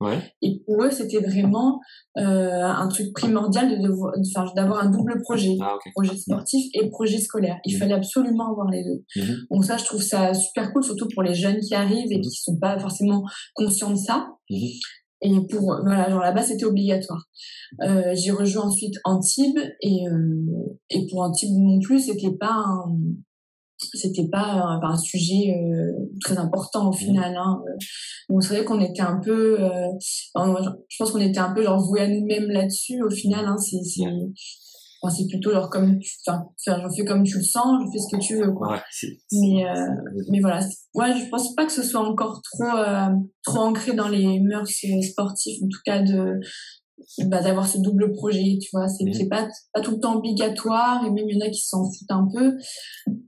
[0.00, 0.18] Ouais.
[0.42, 1.78] Et pour eux, c'était vraiment
[2.18, 4.12] euh, un truc primordial de devoir-
[4.54, 7.56] d'avoir un double projet Ah, projet sportif et projet scolaire.
[7.64, 7.78] Il Mhm.
[7.80, 9.22] fallait absolument avoir les deux.
[9.22, 9.36] Mhm.
[9.50, 12.22] Donc ça, je trouve ça super cool, surtout pour les jeunes qui arrivent et Mhm.
[12.22, 13.22] qui sont pas forcément
[13.54, 14.26] conscients de ça.
[15.24, 17.24] Et pour voilà, genre là-bas, c'était obligatoire.
[17.82, 22.96] Euh, j'ai rejoint ensuite Antibes et euh, et pour Antibes non plus, c'était pas un
[23.94, 27.34] c'était pas un, un sujet euh, très important au final.
[27.36, 27.62] Hein.
[28.28, 31.80] Donc c'est vrai qu'on était un peu, euh, je pense qu'on était un peu genre
[31.80, 33.02] voués à nous-mêmes là-dessus.
[33.02, 34.04] Au final, hein, c'est c'est
[35.04, 37.98] enfin, c'est plutôt genre comme tu, enfin, je fais comme tu le sens, je fais
[37.98, 38.52] ce que tu veux.
[38.52, 38.72] Quoi.
[38.72, 38.80] Ouais,
[39.32, 39.86] Mais, euh,
[40.30, 40.60] mais voilà,
[40.94, 43.08] ouais, je pense pas que ce soit encore trop, euh,
[43.42, 46.40] trop ancré dans les mœurs euh, sportives, en tout cas de
[47.26, 48.88] bah, d'avoir ce double projet, tu vois.
[48.88, 49.12] C'est Mhm.
[49.12, 51.84] c'est pas, pas tout le temps obligatoire, et même il y en a qui s'en
[51.84, 52.56] foutent un peu.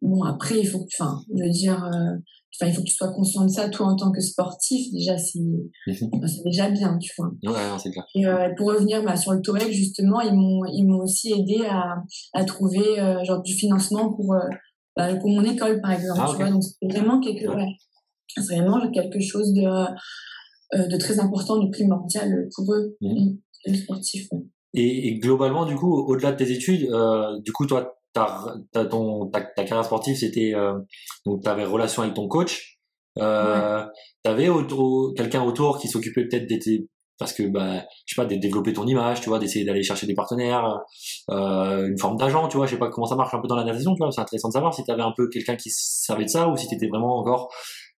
[0.02, 2.16] Bon, après, il faut que, enfin, je veux dire, euh,
[2.60, 5.16] enfin, il faut que tu sois conscient de ça, toi, en tant que sportif, déjà,
[5.18, 6.10] c'est Mhm.
[6.44, 7.28] déjà bien, tu vois.
[7.44, 8.04] Ouais, non, c'est clair.
[8.14, 11.64] Et euh, pour revenir bah, sur le TOEIC, justement, ils m'ont ils m'ont aussi aidé
[11.68, 11.96] à,
[12.34, 14.40] à trouver euh, genre du financement pour euh,
[14.96, 16.20] bah, pour mon école par exemple.
[16.22, 17.68] Ah, tu vois, donc c'est vraiment quelque Ouais.
[18.48, 19.64] vraiment quelque chose de
[20.74, 23.38] de très important, de primordial pour eux, Mhm.
[23.66, 24.28] les sportifs.
[24.74, 26.88] Et, et globalement, du coup, au-delà de tes études,
[27.44, 30.72] du coup, toi, ta, ta, ton, ta, ta carrière sportive, c'était euh,
[31.26, 32.78] donc tu avais relation avec ton coach.
[33.18, 33.84] Euh,
[34.24, 34.48] Tu avais
[35.16, 36.68] quelqu'un autour qui s'occupait peut-être d'être
[37.18, 40.06] parce que bah je sais pas de développer ton image tu vois d'essayer d'aller chercher
[40.06, 40.80] des partenaires
[41.30, 43.56] euh, une forme d'agent tu vois je sais pas comment ça marche un peu dans
[43.56, 45.70] la natation tu vois c'est intéressant de savoir si tu avais un peu quelqu'un qui
[45.70, 47.50] savait de ça ou si tu étais vraiment encore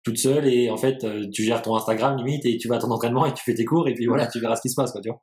[0.05, 2.79] toute seule et en fait euh, tu gères ton Instagram limite et tu vas à
[2.79, 4.74] ton entraînement et tu fais tes cours et puis voilà tu verras ce qui se
[4.74, 5.20] passe quoi tu vois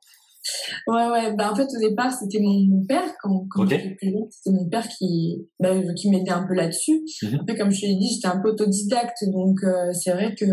[0.86, 1.34] Ouais, ouais.
[1.36, 3.70] Bah, en fait, au départ, c'était mon, mon père, quand, quand Ok.
[3.70, 7.02] j'étais plus jeune, c'était mon père qui, bah, qui m'aidait un peu là-dessus.
[7.40, 10.46] Après, comme je te l'ai dit, j'étais un peu autodidacte, donc euh, c'est vrai que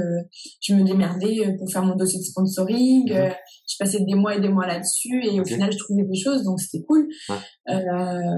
[0.61, 3.09] je me démerdais euh, pour faire mon dossier de sponsoring.
[3.09, 3.17] Mhm.
[3.17, 3.29] euh,
[3.69, 6.43] je passais des mois et des mois là-dessus, et au final, je trouvais des choses,
[6.43, 7.07] donc c'était cool.
[7.29, 7.35] Ouais.
[7.69, 8.37] Euh,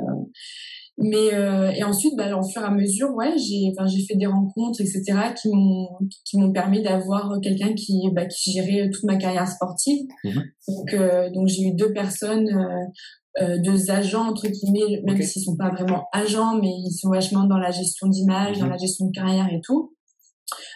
[0.97, 4.15] mais euh, et ensuite, bah, au fur et à mesure, ouais, j'ai, enfin, j'ai fait
[4.15, 5.03] des rencontres, etc.,
[5.39, 5.89] qui m'ont,
[6.23, 10.05] qui m'ont permis d'avoir quelqu'un qui, bah, qui gérait toute ma carrière sportive.
[10.23, 10.43] Mhm.
[10.67, 15.23] Donc, euh, donc j'ai eu deux personnes, euh, euh, deux agents entre guillemets, même Ok.
[15.23, 18.71] s'ils sont pas vraiment agents, mais ils sont vachement dans la gestion d'image, dans Mhm.
[18.71, 19.95] la gestion de carrière et tout,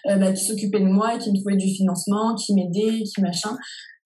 [0.09, 3.55] euh, bah, qui s'occupaient de moi, qui me trouvaient du financement, qui m'aidaient, qui machin.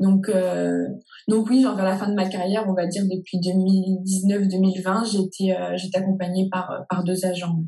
[0.01, 0.87] Donc, euh,
[1.27, 5.53] donc oui, genre vers la fin de ma carrière, on va dire depuis 2019-2020, j'étais
[5.55, 7.59] euh, j'étais accompagnée par par deux agents.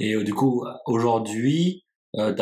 [0.00, 1.84] Et euh, du coup, aujourd'hui,
[2.16, 2.34] euh,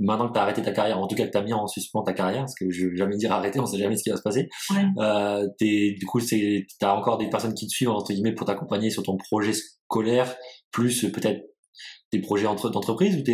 [0.00, 1.66] maintenant que tu as arrêté ta carrière, en tout cas que tu as mis en
[1.66, 4.10] suspens ta carrière, parce que je vais jamais dire arrêter, on sait jamais ce qui
[4.10, 4.48] va se passer.
[4.70, 4.84] Ouais.
[4.98, 8.46] Euh, t'es- du coup, tu as encore des personnes qui te suivent, entre guillemets, pour
[8.46, 10.34] t'accompagner sur ton projet scolaire,
[10.70, 11.42] plus euh, peut-être
[12.12, 13.32] des projets entre- d'entreprise, ou tu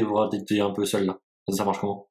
[0.56, 1.18] es, un peu seul là?
[1.50, 2.07] Ça marche comment?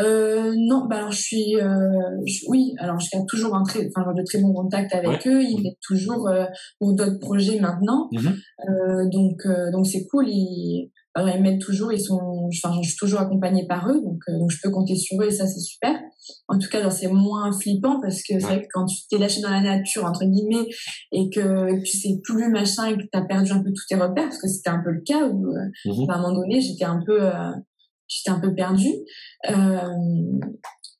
[0.00, 1.90] Euh, non, bah alors je suis, euh,
[2.26, 5.42] je- oui, alors je garde toujours un très, enfin, de très bons contacts avec eux.
[5.42, 6.44] Ils m'aident toujours euh,
[6.78, 8.08] pour d'autres projets maintenant.
[8.12, 8.36] Mhm.
[8.68, 10.26] Euh, donc, euh, donc c'est cool.
[10.28, 11.92] Ils, alors, ils m'aident toujours.
[11.92, 14.94] Ils sont, enfin, je suis toujours accompagnée par eux, donc, euh, donc je peux compter
[14.94, 15.98] sur eux et ça c'est super.
[16.46, 19.18] En tout cas, genre c'est moins flippant parce que c'est vrai que quand tu t'es
[19.18, 20.68] lâché dans la nature entre guillemets
[21.10, 24.24] et que tu sais plus machin et que t'as perdu un peu tous tes repères,
[24.28, 25.46] parce que c'était un peu le cas où
[25.86, 26.08] Mhm.
[26.10, 27.18] à un moment donné, j'étais un peu,
[28.08, 28.94] euh, j'étais un peu perdue.
[29.50, 30.38] Euh,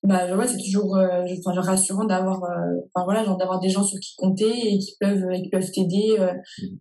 [0.04, 3.68] bah ouais, c'est toujours, euh, je- enfin, rassurant d'avoir, euh, enfin voilà, genre d'avoir des
[3.68, 6.16] gens sur qui compter et qui peuvent, et qui peuvent t'aider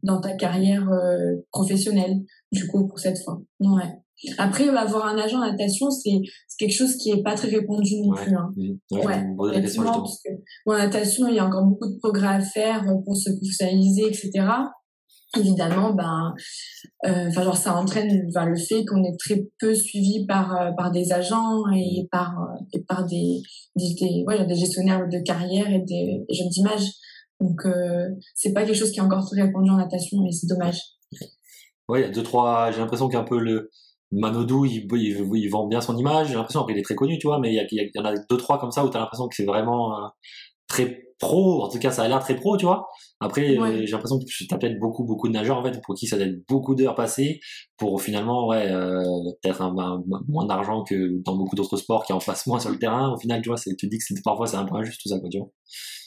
[0.04, 2.18] dans ta carrière euh, professionnelle.
[2.52, 3.42] Du coup, pour cette fois.
[3.60, 3.92] Ouais.
[4.38, 8.02] Après, avoir un agent en natation, c'est c'est quelque chose qui est pas très répandu
[8.02, 8.24] non Ouais.
[8.24, 8.36] plus.
[8.36, 8.50] Hein.
[8.56, 8.78] Mhm.
[8.92, 10.00] Ouais, Ouais, question justement.
[10.02, 10.30] parce que
[10.66, 14.08] bon, en natation, il y a encore beaucoup de progrès à faire pour se professionnaliser,
[14.08, 14.48] etc.
[15.36, 16.34] Évidemment, ben,
[17.06, 20.72] euh, enfin, genre, ça entraîne ben, le fait qu'on est très peu suivi par, euh,
[20.72, 23.42] par des agents et par, euh, et par des,
[23.76, 26.92] des, des, ouais, des gestionnaires de carrière et des, jeunes d'images.
[27.40, 27.62] Donc,
[28.34, 30.80] c'est pas quelque chose qui est encore très répandu en natation et c'est dommage.
[31.88, 33.70] Ouais, il y a deux, trois, j'ai l'impression qu'un peu le
[34.12, 37.20] Manodou, il, il, il vend bien son image, j'ai l'impression, après il est très connu,
[37.20, 38.90] tu vois, mais il y, a, il y en a deux, trois comme ça où
[38.90, 40.08] tu as l'impression que c'est vraiment euh,
[40.68, 41.64] très pro.
[41.64, 42.88] En tout cas, ça a l'air très pro, tu vois.
[43.20, 46.08] Après, euh, j'ai l'impression que tu peut-être beaucoup, beaucoup de nageurs, en fait, pour qui
[46.08, 47.40] ça doit être beaucoup d'heures passées
[47.78, 49.02] pour finalement, ouais, euh,
[49.42, 52.78] peut-être un, moins d'argent que dans beaucoup d'autres sports qui en passent moins sur le
[52.78, 53.12] terrain.
[53.12, 55.20] Au final, tu vois, tu te dis que parfois c'est un peu injuste tout ça,
[55.20, 55.50] quoi, tu vois.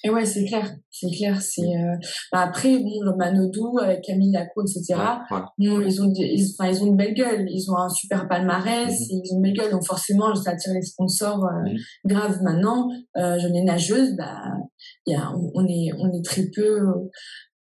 [0.02, 1.40] Et ouais, c'est clair, c'est clair.
[1.42, 1.96] C'est euh...
[2.32, 4.98] bah après, bon, Manodou avec Camille Laco, etc.
[5.30, 9.06] Bon, ils ont, ils, ont une belle gueule, ils ont un super palmarès, mhm.
[9.10, 11.78] ils ont une belle gueule, donc forcément, ça attire les sponsors euh, mhm.
[12.06, 12.38] graves.
[12.42, 14.42] Maintenant, euh, jeune nageuse, bah,
[15.10, 16.80] y a, on, est, on est très peu.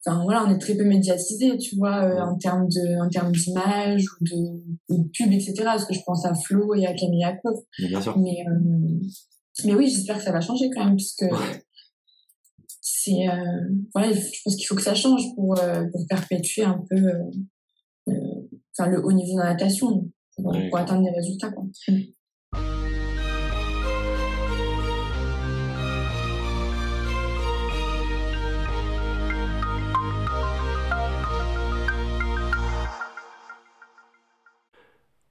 [0.05, 3.31] Enfin voilà, on est très peu médiatisé, tu vois, euh, en termes de, en termes
[3.31, 5.53] d'image ou de, pub, etc.
[5.63, 7.65] Parce que je pense à Flo et à Camille Laco.
[7.79, 8.17] Bien sûr.
[8.17, 8.99] Mais, euh,
[9.65, 11.25] mais oui, j'espère que ça va changer quand même, puisque
[13.07, 16.83] c'est euh, voilà, je pense qu'il faut que ça change pour, euh, pour perpétuer un
[16.89, 16.95] peu
[18.09, 18.13] euh,
[18.77, 21.51] enfin, le haut niveau de la natation pour, pour atteindre des résultats.
[21.51, 21.65] Quoi.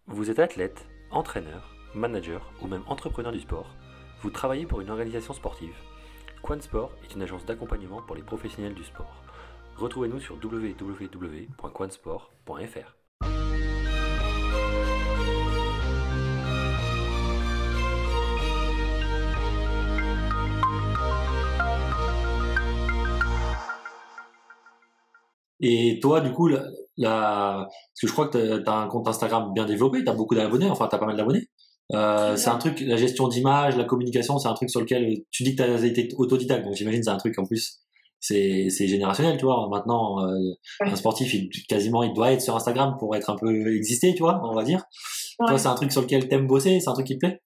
[0.08, 3.74] Vous êtes athlète, entraîneur, manager ou même entrepreneur du sport.
[4.20, 5.74] Vous travaillez pour une organisation sportive
[6.42, 9.24] Quansport est une agence d'accompagnement pour les professionnels du sport.
[9.74, 13.05] Retrouvez-nous sur www.quansport.fr.
[25.60, 26.64] Et toi, du coup, la,
[26.98, 30.34] parce que je crois que tu as un compte Instagram bien développé, tu as beaucoup
[30.34, 31.48] d'abonnés, enfin, tu as pas mal d'abonnés.
[31.92, 35.44] Euh, c'est un truc, la gestion d'image, la communication, c'est un truc sur lequel tu
[35.44, 37.80] dis que tu as été autodidacte, donc j'imagine c'est un truc en plus,
[38.18, 39.68] c'est générationnel, tu vois.
[39.70, 43.76] Maintenant, euh, un sportif, il, quasiment, il doit être sur Instagram pour être un peu
[43.76, 44.84] existé, tu vois, on va dire.
[45.46, 47.40] Toi, c'est un truc sur lequel t'aimes bosser, c'est un truc qui te plaît?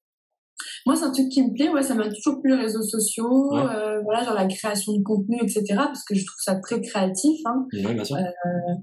[0.87, 1.69] Moi, c'est un truc qui me plaît.
[1.69, 5.39] Ouais, ça m'a toujours plu les réseaux sociaux, euh, voilà, genre la création de contenu,
[5.43, 5.65] etc.
[5.77, 7.41] Parce que je trouve ça très créatif.
[7.45, 7.67] Hein.
[7.73, 8.17] bien sûr.
[8.17, 8.75] Euh,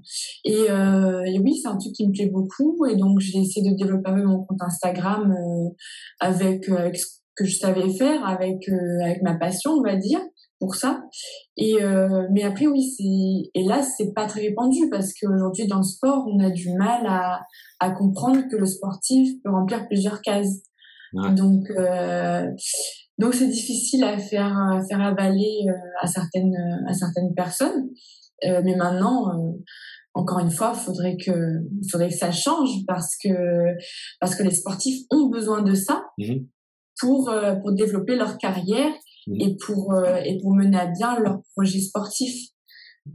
[0.44, 2.86] et, euh, et, oui, c'est un truc qui me plaît beaucoup.
[2.86, 5.68] Et donc, j'ai essayé de développer mon compte Instagram euh,
[6.20, 10.20] avec, avec ce que je savais faire, avec, euh, avec ma passion, on va dire
[10.60, 11.02] pour ça.
[11.56, 11.76] Et
[12.32, 16.26] mais après oui, c'est et là c'est pas très répandu parce qu'aujourd'hui dans le sport,
[16.26, 17.42] on a du mal à
[17.78, 20.62] à comprendre que le sportif peut remplir plusieurs cases.
[21.12, 22.46] Donc, euh,
[23.18, 27.88] donc c'est difficile à faire, à faire avaler euh, à certaines, à certaines personnes.
[28.44, 29.56] Euh, mais maintenant,
[30.14, 31.32] encore une fois, faudrait que,
[31.90, 33.30] faudrait que ça change parce que,
[34.20, 36.34] parce que les sportifs ont besoin de ça mmh
[37.00, 38.92] pour, pour développer leur carrière
[39.28, 39.94] mmh et pour,
[40.24, 42.34] et pour mener à bien leur projet sportif.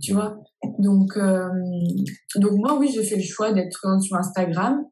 [0.02, 0.38] Tu vois?
[0.80, 4.84] Donc donc moi oui j'ai fait le choix d'être sur Instagram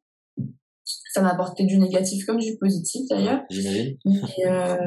[1.14, 3.42] ça m'a apporté du négatif comme du positif d'ailleurs.
[3.50, 3.98] J'imagine.
[4.06, 4.78] Mais, euh,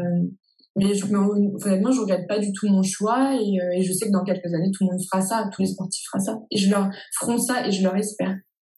[0.77, 4.07] mais je, honnêtement, je regrette pas du tout mon choix et, euh, et, je sais
[4.07, 6.39] que dans quelques années, tout le monde fera ça, tous les sportifs feront ça.
[6.51, 8.35] Et je leur feront ça et je leur espère.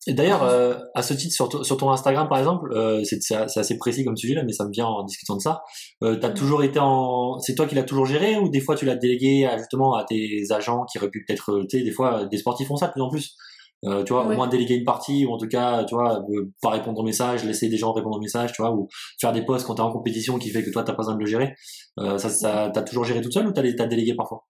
[0.09, 3.77] Et d'ailleurs, euh, à ce titre, sur, sur, ton Instagram, par exemple, euh, c'est assez
[3.77, 5.63] précis comme sujet là, mais ça me vient en discutant de ça.
[6.05, 8.85] Euh, t'as toujours été en, c'est toi qui l'as toujours géré ou des fois tu
[8.85, 12.27] l'as délégué à, justement à tes agents qui auraient pu peut-être, tu sais, des fois
[12.27, 13.37] des sportifs font ça de plus en plus?
[13.85, 16.23] Euh, tu vois, au moins déléguer une partie, ou en tout cas, tu vois,
[16.62, 18.89] pas répondre aux messages, laisser des gens répondre aux messages, tu vois, ou
[19.21, 21.21] faire des posts quand t'es en compétition qui fait que toi t'as pas besoin de
[21.21, 21.55] le gérer.
[22.01, 24.45] Euh, ça, ça t'as toujours géré toute seule ou t'as, t'as délégué parfois?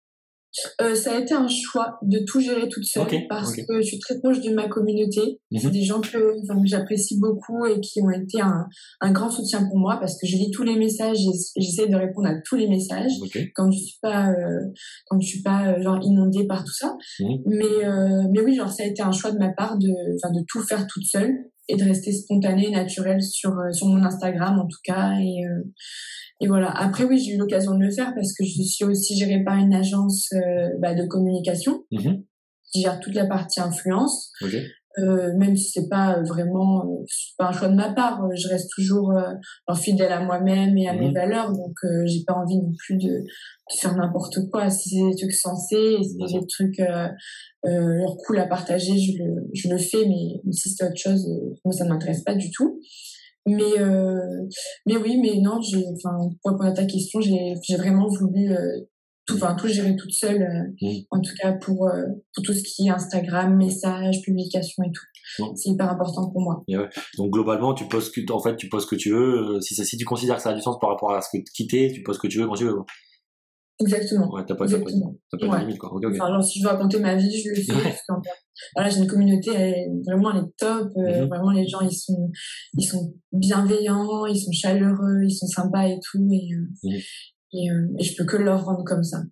[0.80, 3.98] Euh, ça a été un choix de tout gérer toute seule parce que je suis
[3.98, 5.40] très proche de ma communauté.
[5.50, 5.58] Mhm.
[5.60, 8.66] C'est des gens que, que j'apprécie beaucoup et qui ont été un,
[9.00, 11.96] un, grand soutien pour moi parce que je lis tous les messages et j'essaie de
[11.96, 13.12] répondre à tous les messages
[13.54, 14.60] quand je suis pas euh,
[15.06, 16.96] quand je suis pas euh, genre inondée par tout ça.
[17.20, 17.38] Mhm.
[17.46, 20.32] Mais euh, mais oui, genre ça a été un choix de ma part de enfin
[20.32, 21.34] de tout faire toute seule
[21.68, 25.42] et de rester spontanée, naturelle sur sur mon Instagram en tout cas et
[26.40, 26.70] et voilà.
[26.70, 29.56] Après, oui, j'ai eu l'occasion de le faire parce que je suis aussi gérée par
[29.56, 32.14] une agence euh, bah, de communication mmh
[32.72, 34.32] qui gère toute la partie influence.
[34.98, 37.04] Euh, même si c'est pas vraiment euh,
[37.36, 40.88] pas un choix de ma part, euh, je reste toujours euh, fidèle à moi-même et
[40.88, 41.74] à mes mmh valeurs, donc
[42.06, 44.70] j'ai pas envie non plus de, de faire n'importe quoi.
[44.70, 46.80] Si c'est des trucs sensés, si c'est des trucs
[47.62, 51.28] leur cool à partager, je le, je le fais, mais, si c'est autre chose,
[51.64, 52.80] moi ça m'intéresse pas du tout.
[53.46, 54.48] Mais, euh,
[54.86, 58.52] mais oui, mais non, j'ai, enfin, pour répondre à ta question, j'ai, j'ai vraiment voulu
[58.52, 58.80] euh,
[59.26, 62.62] tout, enfin, tout gérer toute seule, euh, en tout cas pour, euh, pour tout ce
[62.62, 65.52] qui est Instagram, messages, publications et tout.
[65.56, 66.62] C'est hyper important pour moi.
[66.68, 66.88] ouais.
[67.18, 69.60] Donc globalement, tu poses que, en fait, tu poses ce que tu veux.
[69.60, 71.42] Si, ça, si tu considères que ça a du sens par rapport à ce que
[71.54, 72.76] quitter, tu poses ce que tu veux quand tu veux.
[73.78, 74.32] Exactement.
[74.32, 75.14] Ouais, t'as pas, Exactement.
[75.30, 75.92] T'as pas, de limite, quoi.
[75.94, 76.20] Okay, okay.
[76.20, 77.72] Enfin, si je veux raconter ma vie, je le fais.
[78.74, 80.88] voilà, j'ai une communauté, elle, vraiment, elle est top.
[80.96, 81.28] Euh, mhm.
[81.28, 82.30] Vraiment, les gens, ils sont,
[82.74, 86.26] ils sont bienveillants, ils sont chaleureux, ils sont sympas et tout.
[86.32, 86.98] Et, euh.
[87.56, 89.22] Et, euh, et, je peux que leur rendre comme ça.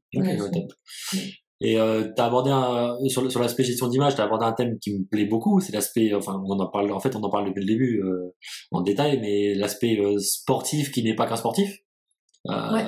[1.60, 4.52] Et euh, tu as abordé un, sur, sur l'aspect gestion d'image, tu as abordé un
[4.52, 7.30] thème qui me plaît beaucoup, c'est l'aspect, enfin on en parle, en fait on en
[7.30, 8.34] parle depuis le début euh,
[8.72, 11.78] en détail, mais l'aspect euh, sportif qui n'est pas qu'un sportif.
[12.50, 12.82] Euh,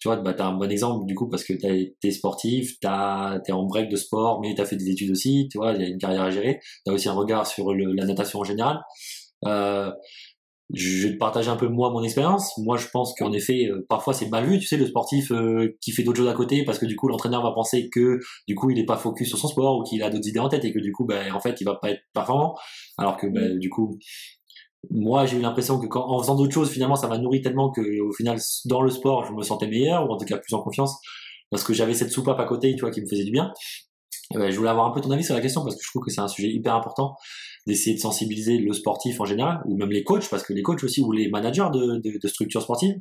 [0.00, 2.80] tu vois, bah, tu as un bon exemple du coup parce que tu es sportif,
[2.80, 5.74] tu es en break de sport, mais tu as fait des études aussi, tu vois,
[5.74, 8.06] il y a une carrière à gérer, tu as aussi un regard sur le, la
[8.06, 8.80] natation en général.
[9.44, 9.92] Euh,
[10.74, 12.56] je vais te partager un peu moi mon expérience.
[12.58, 15.76] Moi, je pense qu'en effet, euh, parfois c'est mal vu, tu sais, le sportif euh,
[15.80, 18.54] qui fait d'autres choses à côté parce que du coup l'entraîneur va penser que du
[18.56, 20.64] coup il est pas focus sur son sport ou qu'il a d'autres idées en tête
[20.64, 22.56] et que du coup, ben en fait, il va pas être performant.
[22.98, 23.98] Alors que ben, du coup,
[24.90, 27.70] moi j'ai eu l'impression que quand, en faisant d'autres choses, finalement, ça m'a nourri tellement
[27.70, 30.54] que au final dans le sport, je me sentais meilleur ou en tout cas plus
[30.54, 30.98] en confiance
[31.50, 33.52] parce que j'avais cette soupape à côté, tu vois, qui me faisait du bien.
[34.34, 36.02] ben, je voulais avoir un peu ton avis sur la question parce que je trouve
[36.02, 37.14] que c'est un sujet hyper important
[37.66, 40.82] d'essayer de sensibiliser le sportif en général, ou même les coachs, parce que les coachs
[40.84, 42.94] aussi, ou les managers de, de, de structures sportives,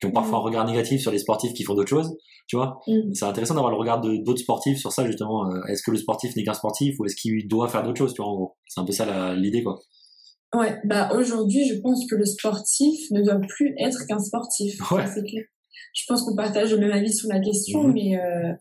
[0.00, 0.44] qui ont parfois un mm.
[0.44, 2.80] regard négatif sur les sportifs qui font d'autres choses, tu vois.
[2.86, 3.14] Mm.
[3.14, 5.50] C'est intéressant d'avoir le regard d'autres sportifs sur ça, justement.
[5.50, 8.12] Euh, est-ce que le sportif n'est qu'un sportif, ou est-ce qu'il doit faire d'autres choses,
[8.12, 8.56] tu vois, en gros.
[8.68, 9.80] C'est un peu ça l'idée, quoi.
[10.54, 14.78] Ouais, bah aujourd'hui, je pense que le sportif ne doit plus être qu'un sportif.
[14.90, 15.06] Ouais.
[15.06, 15.44] C'est clair.
[15.94, 17.92] Je pense qu'on partage le même avis sur la question, mm-hmm.
[17.92, 18.52] mais euh,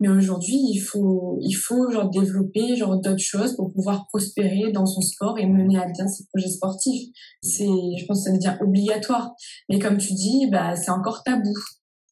[0.00, 4.84] mais aujourd'hui, il faut, il faut genre développer genre d'autres choses pour pouvoir prospérer dans
[4.84, 7.08] son sport et mener à bien ses projets sportifs.
[7.42, 9.32] C'est, je pense, que ça devient obligatoire.
[9.70, 11.54] Mais comme tu dis, bah, c'est encore tabou.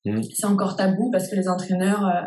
[0.07, 0.23] Mmh.
[0.35, 2.27] C'est encore tabou parce que les entraîneurs, euh,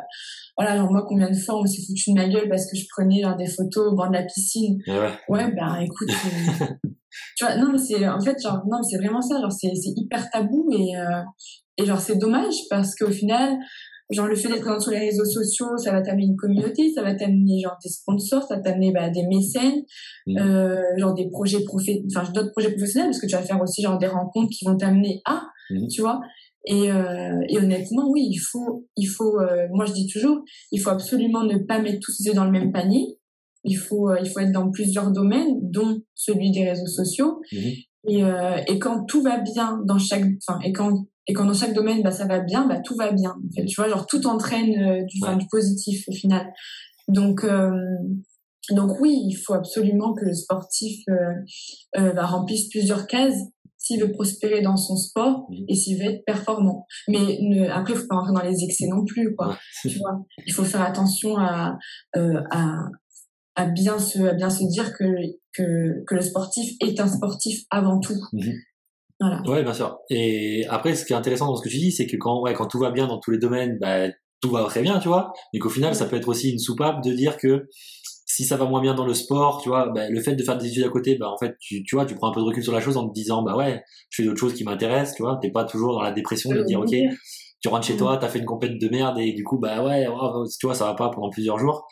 [0.58, 2.86] voilà, genre moi, combien de fois on s'est foutu de ma gueule parce que je
[2.90, 4.80] prenais genre des photos au bord de la piscine.
[4.88, 6.10] Ouais, ouais ben écoute,
[7.38, 9.94] tu vois, non mais c'est, en fait, genre, non, c'est vraiment ça, genre c'est, c'est
[9.96, 11.22] hyper tabou et, euh,
[11.78, 13.58] et genre c'est dommage parce qu'au final,
[14.10, 17.04] genre le fait d'être présent sur les réseaux sociaux, ça va t'amener une communauté, ça
[17.04, 19.84] va t'amener genre des sponsors, ça va t'amener bah, des mécènes,
[20.28, 20.38] mmh.
[20.38, 21.64] euh, genre des projets
[22.08, 24.78] enfin d'autres projets professionnels parce que tu vas faire aussi genre des rencontres qui vont
[24.78, 25.88] t'amener à, mmh.
[25.88, 26.22] tu vois.
[26.66, 30.82] Et, euh, et honnêtement, oui, il faut, il faut, euh, moi je dis toujours, il
[30.82, 33.18] faut absolument ne pas mettre tous ses œufs dans le même panier.
[33.64, 37.42] Il faut, euh, il faut être dans plusieurs domaines, dont celui des réseaux sociaux.
[37.52, 37.58] Mmh.
[38.10, 41.54] Et, euh, et quand tout va bien dans chaque, enfin, et quand et quand dans
[41.54, 43.32] chaque domaine bah ça va bien bah tout va bien.
[43.32, 46.52] En fait, tu vois genre tout entraîne euh, du du positif au final.
[47.08, 47.72] Donc euh,
[48.72, 51.16] donc oui il faut absolument que le sportif euh,
[51.98, 53.40] euh bah, remplisse plusieurs cases
[53.78, 56.86] s'il veut prospérer dans son sport et s'il veut être performant.
[57.08, 59.58] Mais ne, après il faut pas rentrer dans les excès non plus quoi.
[59.82, 61.78] Tu vois il faut faire attention à
[62.16, 62.90] à
[63.56, 65.06] à bien se à bien se dire que
[65.54, 68.20] que que le sportif est un sportif avant tout.
[68.32, 68.54] Mhm.
[69.20, 69.42] Voilà.
[69.48, 69.98] Ouais, bien sûr.
[70.10, 72.54] Et après, ce qui est intéressant dans ce que tu dis, c'est que quand, ouais,
[72.54, 74.08] quand tout va bien dans tous les domaines, bah,
[74.42, 75.32] tout va très bien, tu vois.
[75.54, 77.68] Mais qu'au final, ça peut être aussi une soupape de dire que
[78.26, 80.58] si ça va moins bien dans le sport, tu vois, bah, le fait de faire
[80.58, 82.46] des études à côté, bah, en fait, tu, tu vois, tu prends un peu de
[82.46, 85.16] recul sur la chose en te disant, bah ouais, je fais d'autres choses qui m'intéressent,
[85.16, 85.40] tu vois.
[85.42, 86.94] T'es pas toujours dans la dépression de dire, ok,
[87.60, 90.06] tu rentres chez toi, t'as fait une compète de merde et du coup, bah ouais,
[90.60, 91.88] tu vois, ça va pas pendant plusieurs jours.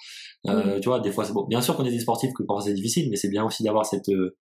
[0.47, 0.79] Euh.
[0.79, 1.45] Tu vois, des fois, c'est bon.
[1.47, 3.85] Bien sûr qu'on est des sportifs que parfois c'est difficile, mais c'est bien aussi d'avoir
[3.85, 4.37] cette, euh,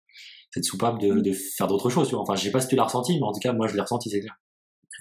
[0.51, 2.07] cette soupape de, de faire d'autres choses.
[2.07, 2.23] Tu vois.
[2.23, 3.81] Enfin, je sais pas si tu l'as ressenti, mais en tout cas, moi, je l'ai
[3.81, 4.35] ressenti, c'est clair.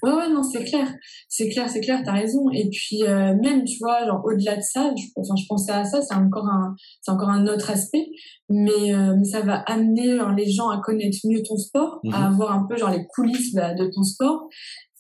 [0.03, 0.87] Ouais, ouais, non, c'est clair.
[1.29, 2.49] C'est clair, c'est clair, t'as raison.
[2.51, 5.85] Et puis, euh, même, tu vois, genre, au-delà de ça, je, enfin, je pensais à
[5.85, 8.07] ça, c'est encore un, c'est encore un autre aspect.
[8.49, 12.31] Mais, euh, mais ça va amener, genre, les gens à connaître mieux ton sport, à
[12.31, 12.35] mhm.
[12.35, 14.49] avoir un peu, genre, les coulisses bah, de ton sport.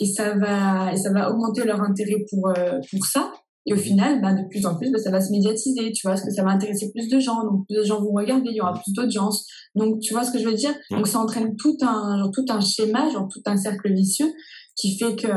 [0.01, 3.31] Et ça va, et ça va augmenter leur intérêt pour, euh, pour ça.
[3.67, 6.13] Et au final, bah, de plus en plus, bah, ça va se médiatiser, tu vois,
[6.13, 8.57] parce que ça va intéresser plus de gens, donc plus de gens vont regarder, il
[8.57, 9.47] y aura plus d'audience.
[9.75, 10.75] Donc, tu vois ce que je veux dire?
[10.91, 14.33] Donc, ça entraîne tout un, genre, tout un schéma, genre tout un cercle vicieux
[14.75, 15.29] qui fait que,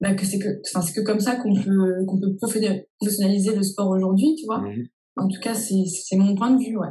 [0.00, 3.62] bah, que c'est que, enfin, c'est que comme ça qu'on peut, qu'on peut professionnaliser le
[3.62, 4.60] sport aujourd'hui, tu vois?
[4.60, 4.86] Mmh
[5.18, 6.86] en tout cas, c'est, c'est mon point de vue, ouais.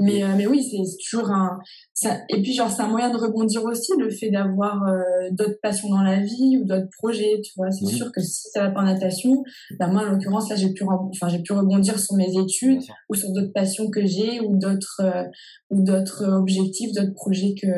[0.00, 1.58] Mais, euh, mais oui, c'est toujours un.
[1.94, 5.58] Ça, et puis, genre, c'est un moyen de rebondir aussi, le fait d'avoir euh, d'autres
[5.62, 7.70] passions dans la vie ou d'autres projets, tu vois.
[7.70, 9.42] C'est sûr que si ça va pas en natation,
[9.78, 13.14] bah, moi, en l'occurrence, là, j'ai pu, enfin, j'ai pu rebondir sur mes études ou
[13.14, 15.24] sur d'autres passions que j'ai ou d'autres euh,
[15.70, 17.68] ou d'autres objectifs, d'autres projets que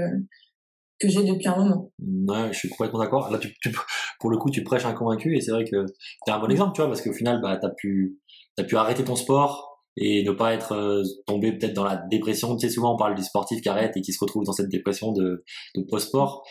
[1.01, 1.90] que j'ai depuis un moment.
[1.99, 3.31] Ouais, je suis complètement d'accord.
[3.31, 3.53] Là, tu,
[4.20, 5.85] pour le coup, tu prêches un convaincu et c'est vrai que
[6.27, 8.18] tu un bon exemple, tu vois, parce qu'au final, bah, tu as pu,
[8.59, 12.57] as pu arrêter ton sport, et ne pas être euh, tombé peut-être dans la dépression.
[12.57, 14.68] Tu sais, souvent on parle du sportif qui arrête et qui se retrouve dans cette
[14.68, 15.44] dépression de,
[15.76, 16.44] de post-sport.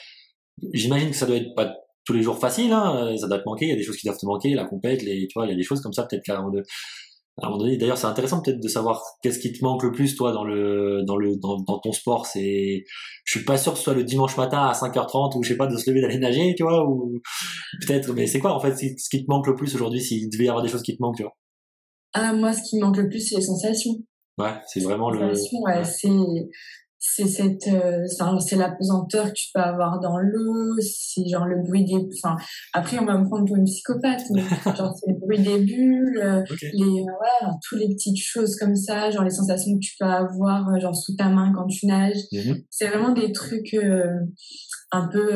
[0.73, 1.73] J'imagine que ça doit être pas
[2.05, 4.07] tous les jours facile, hein, ça doit te manquer, il y a des choses qui
[4.07, 6.03] doivent te manquer, la compète, les, tu vois, il y a des choses comme ça
[6.03, 9.83] peut-être qu'à un moment donné, d'ailleurs c'est intéressant peut-être de savoir qu'est-ce qui te manque
[9.83, 12.83] le plus toi dans le dans le dans, dans ton sport c'est
[13.25, 15.57] je suis pas sûr que ce soit le dimanche matin à 5h30 ou je sais
[15.57, 17.21] pas de se lever d'aller nager tu vois ou
[17.81, 20.45] peut-être mais c'est quoi en fait ce qui te manque le plus aujourd'hui s'il devait
[20.45, 21.33] y avoir des choses qui te manquent tu vois?
[22.13, 23.95] Ah, moi, ce qui me manque le plus, c'est les sensations.
[24.37, 25.33] Ouais, c'est vraiment le.
[25.61, 26.09] Ouais, c'est
[27.05, 28.05] c'est cette euh,
[28.39, 32.37] c'est la pesanteur que tu peux avoir dans l'eau c'est genre le bruit des enfin
[32.71, 34.41] après on va me prendre pour une psychopathe mais
[34.77, 36.41] genre c'est le bruit des bulles euh,
[36.71, 40.05] les euh, voilà toutes les petites choses comme ça genre les sensations que tu peux
[40.05, 42.63] avoir genre sous ta main quand tu nages mm-hmm.
[42.69, 43.75] c'est vraiment des trucs
[44.91, 45.29] un peu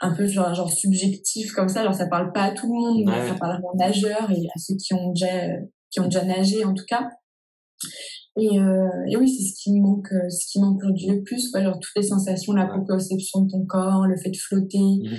[0.00, 3.02] un peu genre, genre subjectif comme ça genre ça parle pas à tout le monde
[3.06, 5.48] mais ça parle aux nageurs et à ceux qui ont déjà
[5.90, 7.08] qui ont déjà nagé en tout cas
[8.38, 11.62] et, euh, et oui, c'est ce qui manque, euh, ce qui manque le plus, ouais,
[11.62, 14.78] genre toutes les sensations, la proprioception de ton corps, le fait de flotter.
[14.78, 15.16] Mmh.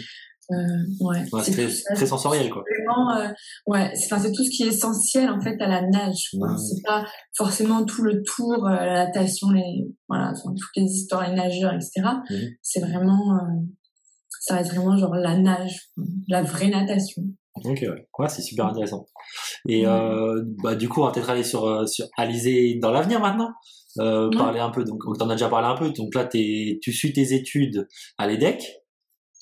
[0.50, 2.64] Euh, ouais, c'est très, très, sensoriel quoi.
[2.64, 3.28] Vraiment, euh,
[3.66, 6.30] ouais, c'est enfin c'est tout ce qui est essentiel en fait à la nage.
[6.34, 6.58] Mmh.
[6.58, 7.06] C'est pas
[7.36, 12.02] forcément tout le tour, la natation, les voilà, toutes les histoires, les nageurs, etc.
[12.30, 12.36] Mmh.
[12.62, 13.40] C'est vraiment,
[14.48, 15.90] ça va être vraiment genre la nage,
[16.30, 17.22] la vraie natation.
[17.66, 17.84] Ok,
[18.20, 19.06] ouais, c'est super intéressant.
[19.68, 23.20] Et euh, bah, du coup, on va peut-être aller sur, euh, sur Alizé dans l'avenir
[23.20, 23.50] maintenant.
[24.00, 25.92] Euh, Parler un peu, donc tu en as déjà parlé un peu.
[25.92, 27.88] Donc là, es, tu suis tes études
[28.18, 28.64] à l'EDEC.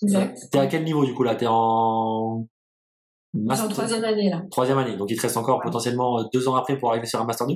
[0.02, 0.40] Exact.
[0.52, 1.36] T'es à quel niveau du coup là?
[1.36, 2.48] T'es en.
[3.34, 3.68] Master...
[3.68, 4.42] en troisième année là.
[4.50, 7.26] Troisième année, donc il te reste encore potentiellement deux ans après pour arriver sur un
[7.26, 7.56] Master 2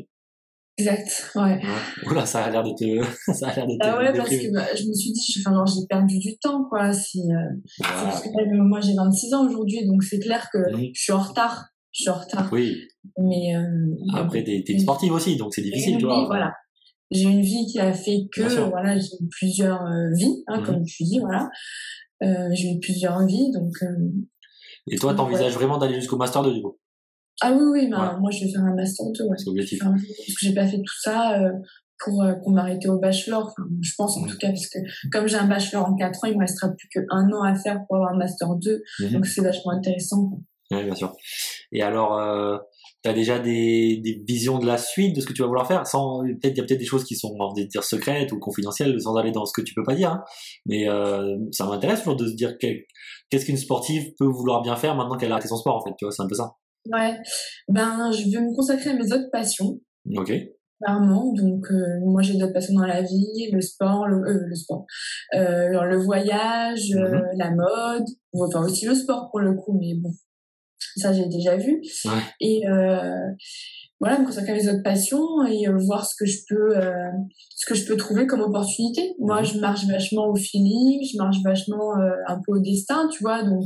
[0.79, 1.61] Exact, ouais.
[2.09, 3.33] Oula, ça a l'air de te.
[3.33, 3.77] ça a l'air de te.
[3.81, 6.93] Ah ouais, parce que bah, je me suis dit, enfin, j'ai perdu du temps, quoi.
[6.93, 10.59] Si, euh, parce que, moi, j'ai 26 ans aujourd'hui, donc c'est clair que
[10.93, 11.65] je suis en retard.
[11.91, 12.47] Je suis en retard.
[12.53, 12.77] Oui.
[13.17, 13.55] Mais.
[13.55, 16.25] Euh, Après, t'es es sportive aussi, donc c'est difficile, tu vois.
[16.25, 16.53] voilà.
[17.11, 20.65] J'ai une vie qui a fait que, voilà, j'ai eu plusieurs euh, vies, hein, mhm.
[20.65, 21.49] comme tu dis, voilà.
[22.21, 23.73] Euh, j'ai eu plusieurs vies, donc.
[23.81, 24.11] Euh,
[24.87, 26.77] Et toi, t'envisages vraiment d'aller jusqu'au Master 2, du coup?
[27.41, 29.23] Ah oui, oui, bah, moi je vais faire un master 2.
[29.25, 29.37] Ouais.
[29.37, 29.79] C'est objectif.
[29.79, 31.51] parce que j'ai pas fait tout ça euh,
[32.03, 33.45] pour, euh, pour m'arrêter au bachelor.
[33.45, 34.79] Enfin, je pense en tout cas, parce que
[35.11, 37.79] comme j'ai un bachelor en 4 ans, il me restera plus qu'un an à faire
[37.87, 38.81] pour avoir un master 2.
[38.99, 39.11] Mhm.
[39.11, 40.31] Donc c'est vachement intéressant.
[40.71, 41.13] Oui, bien sûr.
[41.71, 42.57] Et alors, euh,
[43.03, 45.67] tu as déjà des, des visions de la suite, de ce que tu vas vouloir
[45.67, 45.87] faire?
[45.87, 48.39] Sans Peut-être il y a peut-être des choses qui sont, on va dire, secrètes ou
[48.39, 50.11] confidentielles, sans aller dans ce que tu peux pas dire.
[50.11, 50.23] Hein.
[50.65, 54.95] Mais euh, ça m'intéresse toujours de se dire qu'est-ce qu'une sportive peut vouloir bien faire
[54.95, 55.95] maintenant qu'elle a arrêté son sport, en fait.
[55.97, 56.55] Tu vois, c'est un peu ça.
[56.85, 57.17] Ouais,
[57.67, 59.79] ben je veux me consacrer à mes autres passions.
[60.15, 60.31] Ok.
[60.81, 64.55] Clairement, donc euh, moi j'ai d'autres passions dans la vie, le sport, le, euh, le
[64.55, 64.85] sport,
[65.35, 67.23] euh, le voyage, euh, mhm.
[67.35, 70.11] la mode, enfin aussi le sport pour le coup, mais bon,
[70.95, 71.81] ça j'ai déjà vu.
[72.05, 72.21] Ouais.
[72.39, 72.61] Et
[73.99, 76.73] voilà, me consacrer à mes autres passions et voir ce que je peux,
[77.57, 79.15] ce que je peux trouver comme opportunité.
[79.19, 79.45] Moi, mhm.
[79.45, 81.95] je marche vachement au feeling, je marche vachement
[82.27, 83.65] un peu au destin, tu vois, donc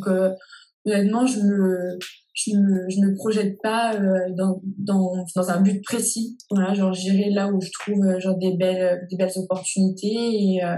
[0.86, 1.98] honnêtement, je me
[2.34, 6.38] je me, je me projette pas euh, dans, dans, dans un but précis.
[6.50, 10.64] Voilà, genre j'irai là où je trouve euh, genre des belles, des belles opportunités et,
[10.64, 10.78] euh,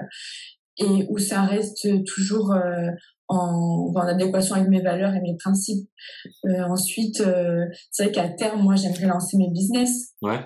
[0.78, 2.54] et où ça reste toujours
[3.30, 5.90] en, en, adéquation avec mes valeurs et mes principes.
[6.44, 7.24] ensuite,
[7.92, 10.14] c'est vrai qu'à terme, moi, j'aimerais lancer mes business.
[10.22, 10.40] Ouais.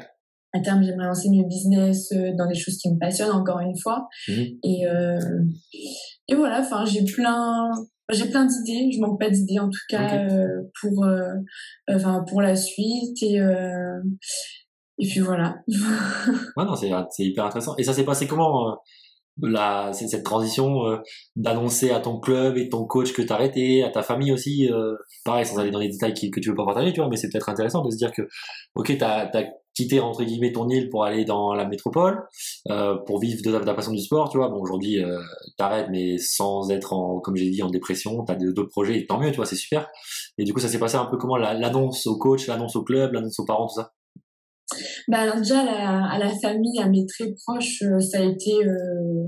[0.54, 4.08] À terme, j'aimerais lancer mes business dans des choses qui me passionnent, encore une fois.
[4.28, 4.34] Mmh.
[4.64, 4.84] Et,
[6.28, 7.72] et voilà, enfin, j'ai plein,
[8.12, 11.34] j'ai plein d'idées, je manque pas d'idées en tout cas euh, pour euh,
[11.90, 14.02] enfin pour la suite et euh,
[14.98, 15.58] et puis voilà.
[16.58, 17.76] ouais non c'est c'est hyper intéressant.
[17.78, 18.78] Et ça s'est passé comment
[19.42, 21.00] la cette transition
[21.38, 24.70] d'annoncer à ton club et ton coach que t'arrêtais, à ta famille aussi
[25.24, 27.30] pareil sans aller dans les détails que tu veux pas partager tu vois mais c'est
[27.30, 28.24] peut-être intéressant de se dire que
[28.76, 29.46] OK t'as as
[29.80, 32.24] quitter entre guillemets ton île pour aller dans la métropole
[32.70, 34.50] euh, pour vivre de ta passion du sport tu vois.
[34.50, 35.20] Bon aujourd'hui euh,
[35.58, 39.20] t'arrêtes mais sans être en comme j'ai dit en dépression t'as d'autres projets et tant
[39.20, 39.88] mieux tu vois c'est super.
[40.38, 43.14] Et du coup ça s'est passé un peu comment l'annonce au coach l'annonce au club
[43.14, 43.94] l'annonce aux parents tout ça?
[45.08, 49.28] Bah alors déjà à la, famille, à mes très proches, euh, ça a été euh,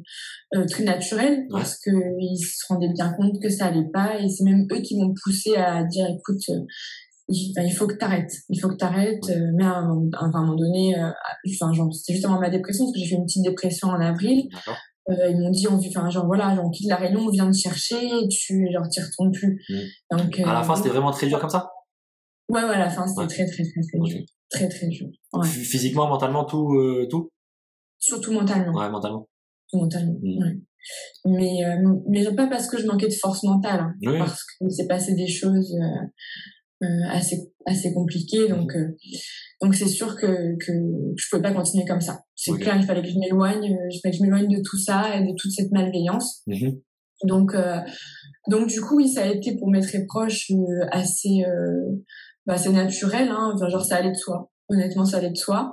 [0.56, 1.90] euh, très naturel parce que
[2.20, 5.14] ils se rendaient bien compte que ça allait pas et c'est même eux qui m'ont
[5.24, 6.44] poussé à dire écoute,
[7.32, 9.30] il, faut que tu arrêtes, il faut que tu arrêtes.
[9.30, 11.10] Euh, mais à un, moment donné, euh,
[11.54, 14.48] enfin, genre, c'était justement ma dépression, parce que j'ai fait une petite dépression en avril.
[15.10, 17.58] Euh, ils m'ont dit, on, enfin, genre, voilà, on quitte la Réunion, on vient te
[17.58, 19.62] chercher, et tu, genre, t'y retournes plus.
[19.70, 20.18] Mmh.
[20.18, 21.70] Donc, à la fin, c'était vraiment très dur comme ça?
[22.50, 24.26] Ouais, ouais, à la fin, c'était très, très, très, très dur.
[24.50, 25.08] Très, très dur.
[25.44, 26.78] Physiquement, mentalement, tout,
[27.10, 27.30] tout?
[28.00, 28.74] Surtout mentalement.
[28.74, 29.28] Ouais, mentalement.
[29.74, 30.44] Mentalement, mmh.
[30.44, 30.58] ouais.
[31.26, 31.62] Mais,
[32.08, 35.28] mais pas parce que je manquais de force mentale, hein, parce que s'est passé des
[35.28, 36.06] choses euh,
[37.10, 38.98] assez assez compliqué donc euh,
[39.62, 40.72] donc c'est sûr que que
[41.16, 42.22] je pouvais pas continuer comme ça.
[42.36, 44.78] C'est clair il fallait que je m'éloigne euh, je fallait que je m'éloigne de tout
[44.78, 46.42] ça et de toute cette malveillance.
[46.48, 46.72] Mmh
[47.24, 47.56] donc
[48.50, 50.50] donc du coup oui ça a été pour mes très proches
[50.90, 51.44] assez
[52.48, 53.52] bah, c'est naturel hein.
[53.54, 54.52] Enfin, genre ça allait de soi.
[54.70, 55.72] Honnêtement ça allait de soi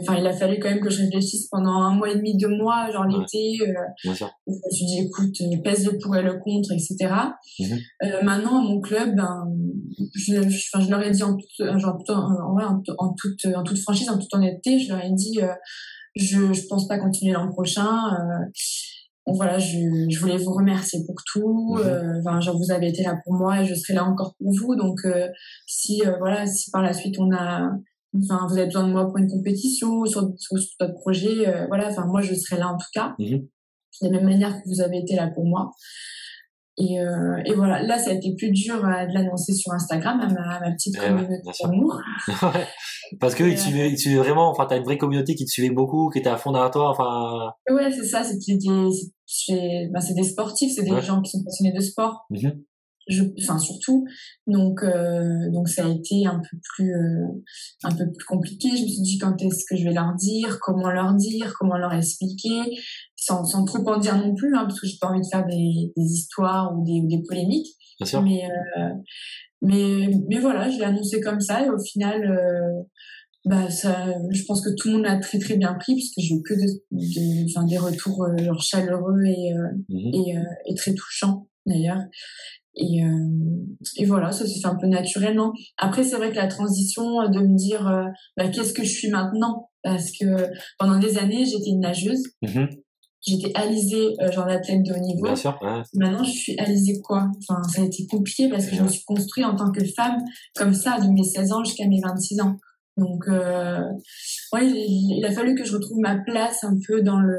[0.00, 2.48] Enfin, il a fallu quand même que je réfléchisse pendant un mois et demi, deux
[2.48, 3.58] mois, genre l'été.
[3.62, 3.72] Euh,
[4.04, 6.96] je me suis dit, écoute, euh, pèse le pour et le contre, etc.
[7.60, 9.46] Euh, maintenant, mon club, ben,
[10.14, 13.78] je, je, je leur ai dit en, toute, genre, en, en, en, toute, en toute
[13.78, 15.52] franchise, en toute honnêteté, je leur ai dit, euh,
[16.16, 18.10] je je pense pas continuer l'an prochain.
[19.26, 21.76] voilà, je, je voulais vous remercier pour tout.
[21.76, 22.20] Mhm.
[22.20, 24.74] Enfin, genre vous avez été là pour moi et je serai là encore pour vous.
[24.74, 24.98] Donc
[25.66, 27.70] si voilà, si par la suite on a
[28.16, 31.88] enfin vous avez besoin de moi pour une compétition sur, sur, d'autres projets voilà.
[31.88, 33.14] Enfin moi je serai là en tout cas.
[33.18, 33.46] Mhm.
[34.02, 35.70] de la même manière que vous avez été là pour moi.
[36.80, 40.20] Et, euh, et, voilà, là, ça a été plus dur euh, de l'annoncer sur Instagram
[40.20, 42.00] à ma, ma petite eh communauté d'amour.
[43.20, 46.08] Parce que tu euh, tu vraiment, enfin, t'as une vraie communauté qui te suivait beaucoup,
[46.10, 47.52] qui était à fond derrière toi, enfin.
[47.68, 51.72] Ouais, c'est ça, c'était des, ben, c'est des sportifs, c'est des gens qui sont passionnés
[51.72, 52.26] de sport.
[52.30, 52.50] Mmh
[53.08, 54.04] je, enfin surtout.
[54.46, 57.26] Donc euh, donc ça a été un peu plus euh,
[57.84, 58.68] un peu plus compliqué.
[58.76, 61.76] Je me suis dit quand est-ce que je vais leur dire, comment leur dire, comment
[61.76, 62.78] leur expliquer,
[63.16, 65.46] sans, sans trop en dire non plus, hein, parce que j'ai pas envie de faire
[65.46, 67.74] des, des histoires ou des, des polémiques.
[67.98, 68.22] Bien sûr.
[68.22, 68.90] Mais euh,
[69.62, 72.86] mais mais voilà, je l'ai annoncé comme ça et au final.
[73.44, 76.34] Bah ça, je pense que tout le monde a très très bien pris puisque j'ai
[76.34, 79.54] eu que de, de, enfin, des retours euh, chaleureux et,
[79.88, 80.34] mmh et,
[80.66, 82.00] et très touchants d'ailleurs
[82.78, 83.28] et, euh,
[83.96, 85.52] et voilà, ça s'est fait un peu naturellement.
[85.76, 88.04] Après, c'est vrai que la transition euh, de me dire euh,
[88.36, 89.70] bah, qu'est-ce que je suis maintenant?
[89.82, 90.48] Parce que
[90.78, 92.22] pendant des années, j'étais une nageuse.
[92.42, 92.66] Mmh
[93.20, 95.24] j'étais alisée, genre athlète de haut niveau.
[95.24, 95.58] Bien sûr,
[95.94, 97.28] Maintenant, je suis alisée quoi?
[97.38, 100.22] Enfin, ça a été compliqué parce que je me suis construite en tant que femme
[100.54, 102.56] comme ça, de mes 16 ans jusqu'à mes 26 ans.
[102.96, 103.82] Donc, euh,
[104.52, 107.38] ouais, il a fallu que je retrouve ma place un peu dans le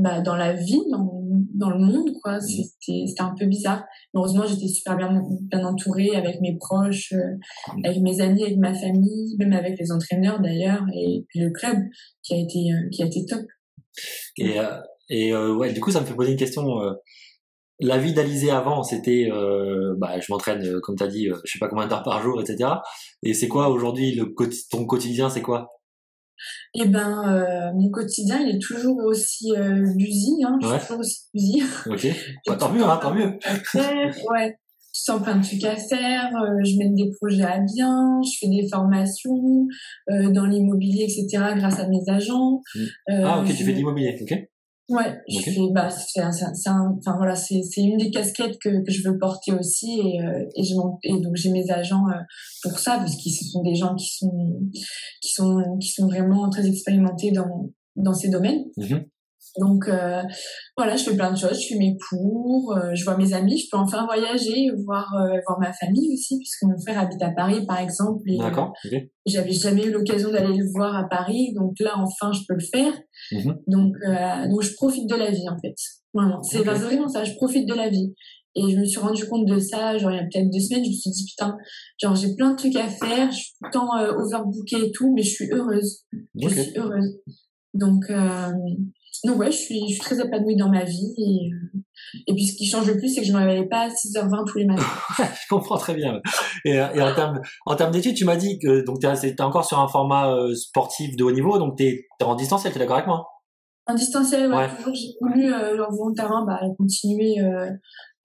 [0.00, 1.22] bah, dans la vie, dans,
[1.54, 2.36] dans le monde, quoi.
[2.36, 2.40] Mmh.
[2.40, 3.84] C'était, c'était un peu bizarre.
[4.14, 7.36] Heureusement, j'étais super bien, bien entourée avec mes proches, euh,
[7.74, 7.84] mmh.
[7.84, 11.78] avec mes amis, avec ma famille, même avec les entraîneurs d'ailleurs, et puis le club
[12.22, 13.42] qui a été, euh, qui a été top.
[14.38, 16.64] Et, euh, et ouais, du coup, ça me fait poser une question.
[17.80, 19.28] la vie d'Alizé avant, c'était,
[19.98, 22.70] bah, je m'entraîne, comme tu as dit, je sais pas combien d'heures par jour, etc.
[23.24, 24.32] Et c'est quoi aujourd'hui le
[24.70, 25.79] ton quotidien, c'est quoi?
[26.74, 30.36] Eh ben, euh, mon quotidien, il est toujours aussi euh, busy.
[30.44, 30.58] Hein.
[30.60, 31.62] Toujours aussi busy.
[31.86, 32.06] Ok.
[32.46, 33.38] Bah, tant mieux, hein, tant mieux.
[33.74, 34.56] ouais.
[34.92, 36.30] Je sens plein de trucs à faire.
[36.36, 38.20] Euh, je mène des projets à bien.
[38.24, 39.66] Je fais des formations
[40.10, 41.54] euh, dans l'immobilier, etc.
[41.56, 42.60] grâce à mes agents.
[42.74, 43.12] Mmh.
[43.24, 43.46] ah, ok.
[43.46, 44.18] Tu fais de l'immobilier.
[44.20, 44.36] Ok.
[44.90, 49.08] Ouais, je fais, bah, c'est, enfin voilà, c'est, c'est une des casquettes que, que je
[49.08, 50.74] veux porter aussi et, euh, et, je,
[51.04, 52.20] et donc j'ai mes agents euh,
[52.64, 54.58] pour ça parce que ce sont des gens qui sont,
[55.22, 58.64] qui sont, qui sont vraiment très expérimentés dans, dans ces domaines.
[58.76, 58.96] Mmh
[59.58, 60.22] donc euh,
[60.76, 63.58] voilà, je fais plein de choses, je fais mes cours, euh, je vois mes amis,
[63.58, 67.30] je peux enfin voyager, voir euh, voir ma famille aussi, puisque mon frère habite à
[67.30, 68.22] Paris par exemple.
[68.38, 68.72] D'accord.
[69.26, 72.66] J'avais jamais eu l'occasion d'aller le voir à Paris, donc là enfin je peux le
[72.72, 72.92] faire.
[73.32, 73.94] Mmh donc
[74.50, 75.74] donc je profite de la vie en fait.
[76.14, 78.14] Vraiment, c'est vraiment ça, je profite de la vie.
[78.56, 80.84] Et je me suis rendu compte de ça, genre il y a peut-être deux semaines,
[80.84, 81.56] je me suis dit putain,
[82.02, 83.88] genre j'ai plein de trucs à faire, je suis tout le temps
[84.18, 86.00] overbookée et tout, mais je suis heureuse.
[86.34, 87.20] Je suis heureuse.
[87.74, 88.52] Donc, euh,
[89.24, 91.14] donc ouais, je suis, je suis très épanouie dans ma vie.
[91.18, 91.50] Et,
[92.26, 93.88] et puis ce qui change le plus, c'est que je ne me réveille pas à
[93.88, 94.82] 6h20 tous les matins.
[95.18, 96.20] je comprends très bien.
[96.64, 99.78] Et, euh, et en termes, en d'études, tu m'as dit que tu es, encore sur
[99.78, 102.96] un format euh, sportif de haut niveau, donc tu es, en distanciel, tu es d'accord
[102.96, 103.26] avec moi?
[103.86, 104.94] En distanciel, ouais, toujours.
[104.94, 107.36] J'ai voulu euh, volontairement bah, continuer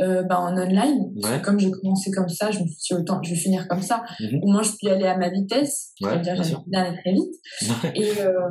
[0.02, 1.14] euh, bah, en online.
[1.44, 4.04] Comme j'ai commencé comme ça, je me suis dit autant, je vais finir comme ça.
[4.20, 4.40] Mhm.
[4.44, 5.94] Au moins, je peux y aller à ma vitesse.
[6.02, 6.36] Ouais, dire,
[6.68, 7.34] bien aller très vite.
[7.96, 8.50] et, euh,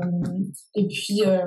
[0.74, 1.44] et puis, euh,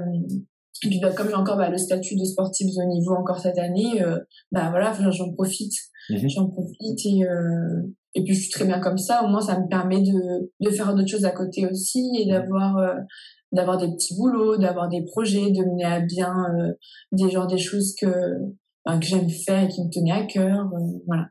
[0.83, 3.39] et puis bah, comme j'ai encore bah, le statut de sportif de haut niveau encore
[3.39, 4.19] cette année, euh,
[4.51, 5.73] bah voilà, j'en profite.
[6.09, 6.29] Mhm.
[6.29, 7.81] J'en profite et, euh,
[8.13, 9.23] et puis je suis très bien comme ça.
[9.23, 12.77] Au moins, ça me permet de, de faire d'autres choses à côté aussi et d'avoir
[12.77, 12.93] euh,
[13.51, 16.35] d'avoir des petits boulots, d'avoir des projets, de mener à bien
[17.13, 18.07] des genres des choses que
[18.85, 20.69] que j'aime faire et qui me tenait à cœur.
[21.05, 21.27] Voilà.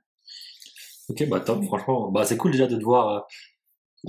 [1.09, 2.11] Ok, bah top, franchement.
[2.11, 3.27] Bah, c'est cool déjà de te voir,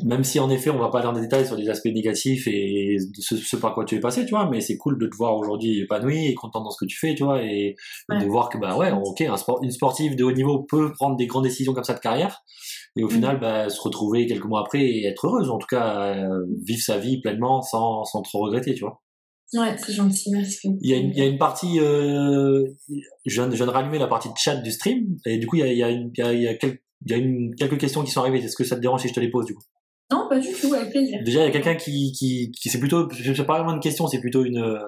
[0.04, 2.48] même si en effet on va pas aller dans les détails sur les aspects négatifs
[2.48, 5.36] et ce, par quoi tu es passé, tu vois, mais c'est cool de te voir
[5.36, 7.76] aujourd'hui épanoui et content dans ce que tu fais, tu vois, et
[8.10, 11.16] de voir que, bah ouais, ok, un sport, une sportive de haut niveau peut prendre
[11.16, 12.43] des grandes décisions comme ça de carrière
[12.98, 13.12] et au mm.
[13.12, 16.82] final, bah, se retrouver quelques mois après et être heureuse, en tout cas, euh, vivre
[16.82, 19.02] sa vie pleinement sans, sans trop regretter, tu vois.
[19.54, 20.68] Ouais, c'est gentil, merci.
[20.82, 22.66] Il y a une, il y a une partie, euh,
[23.26, 25.56] je, viens, je viens de rallumer la partie de chat du stream, et du coup,
[25.56, 27.12] il y a, il y a, une, il y a, il y a, quelques, il
[27.12, 28.39] y a une, quelques questions qui sont arrivées.
[28.39, 29.64] Est-ce que ça te dérange si je te les pose, du coup?
[30.12, 31.20] Non, pas du tout, avec plaisir.
[31.24, 34.08] Déjà, il y a quelqu'un qui, qui, qui c'est plutôt, c'est pas vraiment une question,
[34.08, 34.80] c'est plutôt une,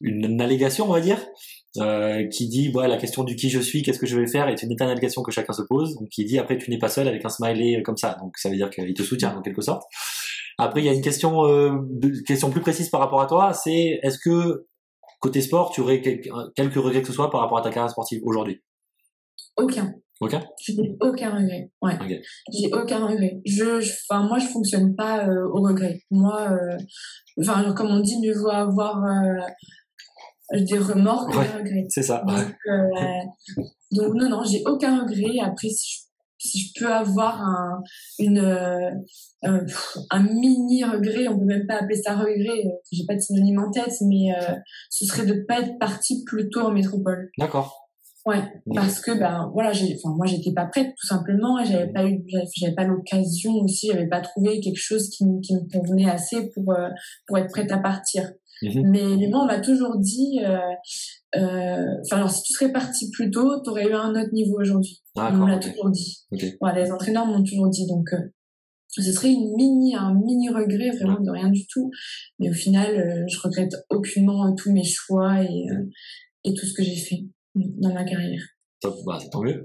[0.00, 1.18] une, une, allégation, on va dire,
[1.78, 4.48] euh, qui dit, ouais, la question du qui je suis, qu'est-ce que je vais faire,
[4.48, 5.94] est une éternelle question que chacun se pose.
[5.96, 8.16] Donc, qui dit, après, tu n'es pas seul avec un smiley comme ça.
[8.20, 9.82] Donc, ça veut dire qu'il te soutient, en quelque sorte.
[10.58, 11.72] Après, il y a une question, euh,
[12.26, 14.66] question plus précise par rapport à toi, c'est, est-ce que
[15.22, 18.20] Côté sport, tu aurais quelques regrets que ce soit par rapport à ta carrière sportive
[18.24, 18.60] aujourd'hui?
[19.56, 19.94] Aucun.
[20.22, 20.40] Aucun?
[20.64, 21.70] Je n'ai aucun regret.
[21.82, 21.98] Ouais.
[22.52, 23.40] J'ai aucun regret.
[23.44, 23.92] Je, je-
[24.28, 26.00] moi, je fonctionne pas euh, au regret.
[26.10, 26.76] Moi, euh,
[27.40, 29.40] enfin, comme on dit, mieux vaut avoir euh,
[30.60, 31.48] des remords que Ouais.
[31.48, 31.86] des regrets.
[31.88, 32.22] C'est ça.
[32.26, 32.46] Donc,
[33.90, 35.40] donc non, non, j'ai aucun regret.
[35.42, 36.02] Après, si je,
[36.38, 37.82] si je peux avoir un,
[38.18, 38.90] une, euh,
[40.10, 43.70] un mini regret, on peut même pas appeler ça regret, j'ai pas de synonyme en
[43.70, 44.54] tête, mais euh,
[44.90, 47.30] ce serait de pas être parti plus tôt en métropole.
[47.38, 47.81] D'accord.
[48.24, 48.38] Ouais,
[48.74, 52.06] parce que ben voilà, j'ai, enfin moi j'étais pas prête tout simplement, et j'avais pas
[52.06, 52.22] eu,
[52.56, 56.48] j'avais- pas l'occasion aussi, j'avais pas trouvé quelque chose qui, me- qui me convenait assez
[56.54, 56.88] pour euh,
[57.26, 58.30] pour être prête à partir.
[58.62, 58.90] Mhm.
[58.90, 60.56] Mais, moi on m'a toujours dit, euh,
[61.36, 65.02] euh, enfin alors si tu serais parti plus tôt, t'aurais eu un autre niveau aujourd'hui.
[65.16, 65.62] On me l'a ok.
[65.62, 66.18] toujours dit.
[66.30, 66.44] Ok.
[66.60, 68.18] Voilà, les entraîneurs m'ont toujours dit, donc euh,
[68.88, 71.90] ce serait une mini, un mini regret vraiment de rien du tout.
[72.38, 75.88] Mais au final, euh, je regrette aucunement euh, tous mes choix et euh,
[76.44, 77.24] et tout ce que j'ai fait
[77.54, 78.42] dans ma carrière.
[78.80, 79.62] Top, bah, c'est tant mieux.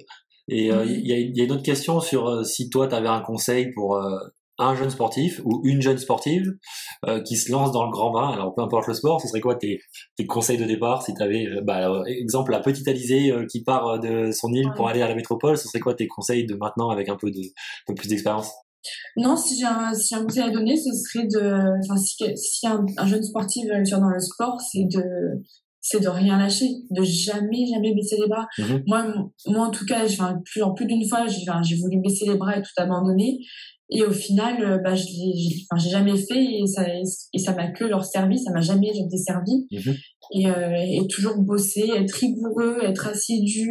[0.50, 2.88] Et euh, il y, a, il y a une autre question sur euh, si toi,
[2.88, 4.18] tu avais un conseil pour euh,
[4.60, 6.52] un jeune sportif ou une jeune sportive
[7.26, 9.54] qui se lance dans le grand bain, alors peu importe le sport, ce serait quoi
[9.54, 9.78] tes,
[10.16, 14.32] tes conseils de départ si tu avais, bah, exemple, la petite Alizée qui part de
[14.32, 17.08] son île pour aller à la métropole, ce serait quoi tes conseils de maintenant avec
[17.08, 18.52] un peu, de, un peu plus d'expérience?
[19.16, 22.66] Non, si j'ai un, si un conseil à donner, ce serait de, enfin, si, si
[22.66, 25.44] un, un jeune sportif veut réussir dans le sport, c'est de,
[25.90, 28.46] c'est de rien lâcher, de jamais, jamais baisser les bras.
[28.58, 28.84] Mhm.
[28.88, 32.26] Moi, moi, en tout cas, enfin, plus, en plus d'une fois, j'ai, enfin, voulu baisser
[32.26, 33.40] les bras et tout abandonner.
[33.90, 36.84] Et au final, euh, bah, je enfin, j'ai jamais fait et ça,
[37.34, 39.66] et ça m'a que leur servi, ça m'a jamais desservi.
[39.72, 39.96] Mhm.
[40.34, 43.70] Et, euh, et toujours bosser, être rigoureux, être assidu.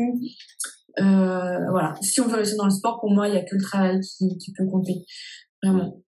[0.98, 1.94] Euh, voilà.
[2.00, 4.00] Si on veut réussir dans le sport, pour moi, il y a que le travail
[4.00, 5.04] qui, qui peut compter.
[5.62, 6.00] Vraiment.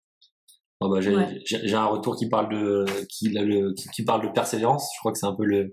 [0.81, 1.72] Oh, bah, j'ai, Ouais.
[1.72, 4.87] un retour qui parle de qui, le, qui, qui parle de persévérance.
[4.95, 5.72] Je crois que c'est un peu le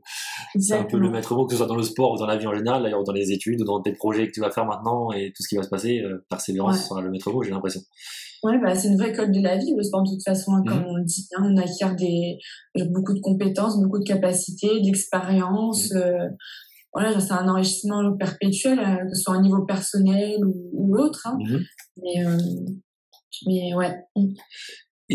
[0.58, 2.38] c'est un peu le maître mot que ce soit dans le sport ou dans la
[2.38, 4.66] vie en général, d'ailleurs dans les études ou dans tes projets que tu vas faire
[4.66, 6.00] maintenant et tout ce qui va se passer.
[6.00, 6.82] euh, persévérance Ouais.
[6.88, 7.82] sera le maître mot, j'ai l'impression.
[8.44, 10.64] Ouais, bah, c'est une vraie école de la vie, le sport, de toute façon, hein,
[10.66, 10.86] comme Mhm.
[10.88, 11.28] on le dit.
[11.38, 11.50] hein.
[11.52, 12.38] on acquiert des,
[12.90, 15.92] beaucoup de compétences, beaucoup de capacités, d'expérience.
[15.92, 15.98] Mhm.
[16.02, 16.30] euh,
[16.94, 21.26] voilà, c'est un enrichissement perpétuel, euh, que ce soit au niveau personnel ou, ou autre.
[21.26, 21.38] hein.
[21.40, 21.60] Mhm.
[22.02, 22.38] Mais, euh,
[23.48, 23.96] mais ouais.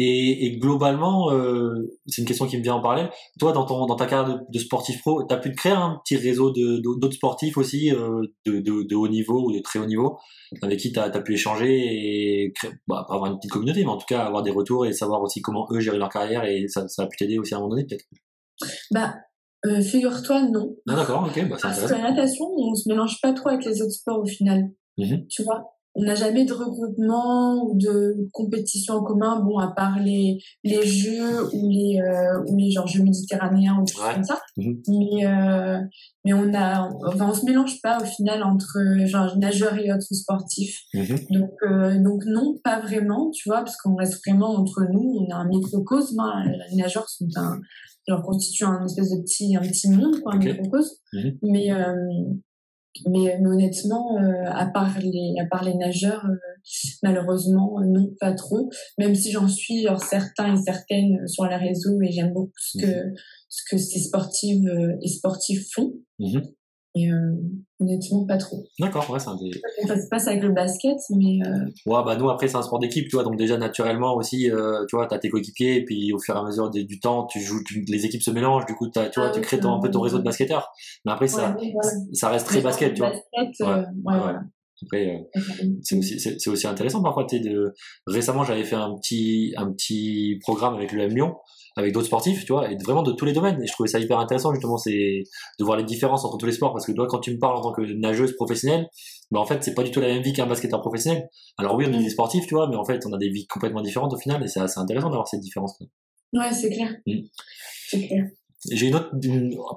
[0.01, 1.74] Et, et globalement, euh,
[2.07, 3.09] c'est une question qui me vient en parler.
[3.40, 5.72] Toi, dans, ton, dans ta carrière de, de sportif pro, tu as pu te créer
[5.72, 9.80] un petit réseau de- de- d'autres sportifs aussi, euh, de, haut niveau ou de très
[9.80, 10.16] haut niveau,
[10.62, 11.68] avec qui tu as, pu échanger
[12.44, 14.92] et créer, bah, avoir une petite communauté, mais en tout cas avoir des retours et
[14.92, 17.57] savoir aussi comment eux gérer leur carrière et ça, ça a pu t'aider aussi à
[17.57, 18.05] un moment donné, peut-être?
[18.92, 19.16] Bah,
[19.66, 20.76] euh, figure-toi, non.
[20.88, 23.82] Ah, d'accord, ok, bah, Parce que la natation, on se mélange pas trop avec les
[23.82, 24.70] autres sports au final.
[24.96, 25.26] Mhm.
[25.28, 25.64] Tu vois,
[26.01, 30.86] on n'a jamais de regroupement ou de compétition en commun, bon, à part les, les
[30.86, 34.14] jeux ou les, euh, ou les genre jeux méditerranéens ou des choses Ouais.
[34.14, 34.40] comme ça.
[34.57, 34.80] Mhm.
[34.88, 35.78] Mais, euh,
[36.24, 40.14] mais on a, enfin, on se mélange pas au final entre genre nageurs et autres
[40.14, 40.82] sportifs.
[40.94, 41.18] Mhm.
[41.30, 45.18] Donc, euh, donc non, pas vraiment, tu vois, parce qu'on reste vraiment entre nous.
[45.26, 46.20] On a un microcosme.
[46.20, 46.44] hein.
[46.70, 47.59] Les nageurs sont un,
[48.07, 50.94] genre constituent un espèce de petit, un petit monde, quoi, un microcosme.
[51.12, 51.38] Mhm.
[51.42, 51.94] Mais, euh,
[53.07, 56.36] mais, mais honnêtement, euh, à part les, à part les nageurs, euh,
[57.03, 58.68] malheureusement, euh, non, pas trop.
[58.99, 62.78] Même si j'en suis genre certains et certaines sur les réseaux et j'aime beaucoup ce
[62.78, 63.14] que,
[63.49, 65.93] ce que ces sportives euh, et sportifs font.
[66.18, 66.43] Mhm.
[67.01, 67.32] Et euh,
[67.80, 68.64] honnêtement, pas trop.
[68.80, 69.51] D'accord, ouais, c'est un des...
[69.86, 72.78] Ça se passe avec le basket, mais euh, Ouais, bah nous après c'est un sport
[72.78, 76.12] d'équipe, tu vois, donc déjà naturellement aussi, euh, tu vois, t'as tes coéquipiers et puis
[76.12, 78.66] au fur et à mesure des- du temps, tu joues, tu- les équipes se mélangent,
[78.66, 80.72] du coup, tu vois, Ah tu oui, crées ton, un peu ton réseau de basketteurs.
[81.05, 81.74] Mais après ça, ouais,
[82.14, 83.11] ça reste très Mais basket, tu vois.
[83.11, 83.66] basket, Ouais.
[83.66, 83.84] euh, ouais,
[84.14, 84.18] Ouais.
[84.18, 84.40] voilà.
[84.85, 85.41] Après, euh,
[85.83, 87.74] c'est aussi, c'est, aussi intéressant parfois, sais, de,
[88.07, 91.35] récemment j'avais fait un petit, un petit programme avec le M Lyon,
[91.76, 93.61] avec d'autres sportifs, tu vois, et vraiment de tous les domaines.
[93.62, 95.22] Et je trouvais ça hyper intéressant justement, c'est
[95.59, 97.57] de voir les différences entre tous les sports, parce que toi, quand tu me parles
[97.57, 98.89] en tant que nageuse professionnelle,
[99.31, 101.29] bah en fait, c'est pas du tout la même vie qu'un basketteur professionnel.
[101.59, 103.47] Alors oui, on est des sportifs, tu vois, mais en fait, on a des vies
[103.47, 105.79] complètement différentes au final, et c'est assez intéressant d'avoir cette différence.
[106.33, 106.95] Ouais, c'est clair.
[107.07, 107.20] Mm.
[107.89, 108.26] C'est clair.
[108.73, 109.11] J'ai une autre,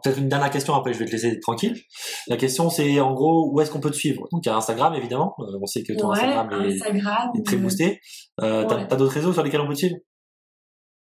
[0.03, 1.75] peut-être une dernière question, après je vais te laisser tranquille.
[2.27, 4.27] La question c'est en gros, où est-ce qu'on peut te suivre?
[4.31, 7.29] Donc il y a Instagram évidemment, Euh, on sait que ton Ouais, Instagram est, Instagram.
[7.37, 7.99] est très euh, boosté.
[8.41, 8.87] Euh, t'as, ouais.
[8.87, 9.95] t'as d'autres réseaux sur lesquels on peut te suivre?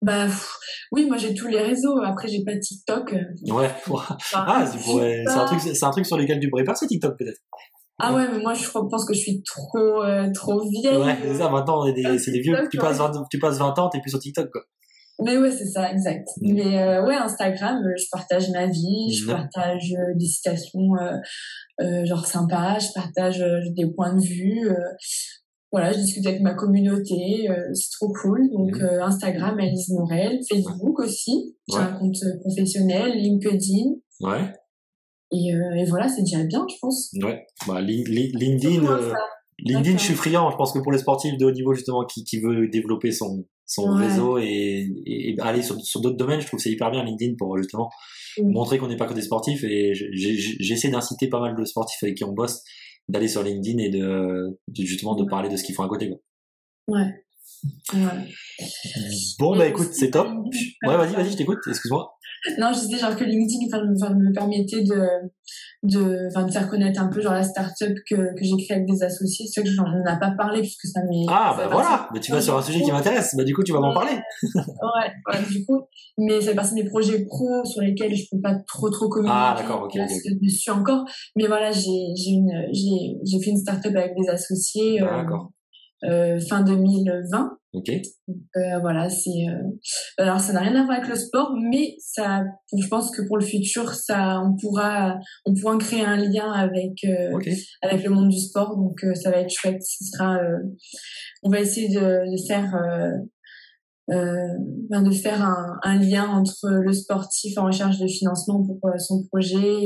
[0.02, 0.56] Bah, pff,
[0.94, 2.00] oui, moi j'ai tous les réseaux.
[2.04, 3.12] Après, j'ai pas TikTok.
[3.48, 3.70] Ouais.
[3.90, 5.46] enfin, Ah, c'est un pas.
[5.46, 7.40] truc, c'est un truc sur lequel tu pourrais passer TikTok peut-être.
[8.02, 10.96] Ah ouais, mais moi je pense que je suis trop, euh, trop vieille.
[10.98, 11.50] Ouais, c'est ça.
[11.50, 11.84] Maintenant,
[12.18, 12.58] c'est des vieux.
[12.72, 14.62] Tu passes 20, tu passes 20 ans, t'es plus sur TikTok quoi.
[15.22, 16.28] Mais ouais, c'est ça, exact.
[16.42, 19.32] Mais euh, ouais, Instagram, euh, je partage ma vie, je Mhm.
[19.32, 21.18] partage euh, des citations euh,
[21.82, 24.70] euh, genre sympas, je partage euh, des points de vue.
[24.70, 24.76] euh,
[25.72, 28.50] voilà, je discute avec ma communauté, euh, c'est trop cool.
[28.52, 28.82] Donc Mhm.
[28.82, 31.82] euh, Instagram, Alice Morel, Facebook aussi, j'ai Ouais.
[31.84, 33.92] un compte euh, professionnel, LinkedIn.
[34.22, 34.52] Ouais.
[35.32, 37.12] Et, et voilà, c'est déjà bien, je pense.
[37.22, 38.82] Ouais, bah, LinkedIn,
[39.66, 40.50] LinkedIn, je suis friand.
[40.52, 43.46] Je pense que pour les sportifs de haut niveau, justement, qui, qui veut développer son,
[43.66, 47.04] son réseau et, et, aller sur, sur d'autres domaines, je trouve que c'est hyper bien
[47.04, 47.90] LinkedIn pour justement
[48.42, 49.64] montrer qu'on n'est pas que des sportifs.
[49.64, 52.64] Et j'essaie d'inciter pas mal de sportifs avec qui on bosse
[53.08, 56.10] d'aller sur LinkedIn et de, justement de parler de ce qu'ils font à côté.
[56.10, 56.20] Quoi.
[56.88, 57.26] Ouais.
[59.38, 60.28] Bon, bah écoute, c'est top.
[60.86, 62.18] Ouais, vas-y, vas-y, je t'écoute, excuse-moi.
[62.58, 65.02] Non, je disais genre que LinkedIn me permettait de,
[65.84, 69.04] de, de faire connaître un peu genre la start-up que, que j'ai créée avec des
[69.04, 69.46] associés.
[69.48, 71.26] C'est que j'en ai pas parlé puisque ça m'est.
[71.28, 73.74] Ah, bah voilà, mais tu vas sur un sujet qui m'intéresse, bah du coup, tu
[73.74, 74.14] vas m'en parler.
[74.56, 75.82] ouais, ouais, du coup,
[76.18, 79.38] mais c'est partie des projets pro sur lesquels je peux pas trop trop communiquer.
[79.38, 79.98] Ah, d'accord, ok.
[79.98, 85.02] Je suis encore, mais voilà, j'ai j'ai fait une start-up avec des associés.
[85.02, 85.52] Euh, d'accord
[86.04, 87.58] euh, fin 2020.
[87.74, 87.90] Ok.
[87.90, 89.48] Euh, voilà, c'est.
[89.48, 89.64] Euh...
[90.18, 92.44] Alors, ça n'a rien à voir avec le sport, mais ça,
[92.76, 97.04] je pense que pour le futur, ça, on pourra, on pourra créer un lien avec
[97.04, 97.38] euh,
[97.84, 98.76] avec le monde du sport.
[98.76, 99.84] Donc, euh, ça va être chouette.
[99.84, 100.40] Ce sera,
[101.44, 102.76] on va essayer de, de faire.
[104.08, 109.24] Ben de faire un, un, lien entre le sportif en recherche de financement pour son
[109.28, 109.86] projet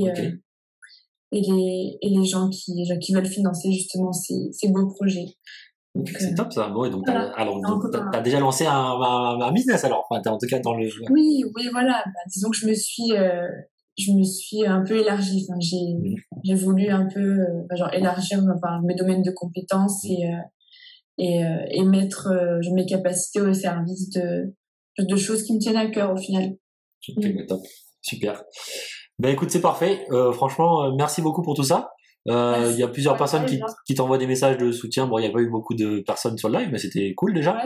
[1.33, 5.25] et les, et les gens qui, qui veulent financer justement ces, ces beaux projets
[6.05, 6.69] c'est euh, top ça.
[6.69, 10.59] Bon, donc, alors, tu as, déjà lancé un, un, business alors, enfin, en tout cas
[10.59, 10.89] dans le.
[11.11, 12.01] Oui, oui, voilà.
[12.05, 13.47] Bah, disons que je me suis, euh,
[13.97, 15.45] je me suis un peu élargie.
[15.47, 16.15] Enfin, j'ai, mmh.
[16.43, 20.29] j'ai voulu un peu, euh, bah, genre élargir enfin, mes domaines de compétences et
[21.19, 22.29] et, et mettre
[22.73, 24.55] mes capacités au service de
[24.97, 26.55] de choses qui me tiennent à cœur au final.
[27.07, 27.45] Mmh.
[27.47, 27.61] top,
[28.01, 28.43] super.
[29.19, 30.07] Ben écoute, c'est parfait.
[30.33, 31.91] franchement, merci beaucoup pour tout ça.
[32.29, 35.07] Euh, il y a plusieurs personnes qui, qui t'envoient des messages de soutien.
[35.07, 37.33] Bon, il n'y a pas eu beaucoup de personnes sur le live, mais c'était cool
[37.33, 37.57] déjà.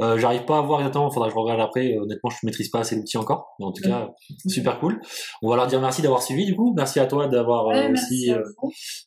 [0.00, 1.96] euh, J'arrive pas à voir exactement, faudra que je regarde après.
[1.98, 3.54] Honnêtement, je maîtrise pas assez l'outil encore.
[3.58, 4.08] Mais en tout cas,
[4.48, 5.00] super cool.
[5.42, 6.72] On va leur dire merci d'avoir suivi du coup.
[6.74, 8.42] Merci à toi d'avoir euh, aussi euh,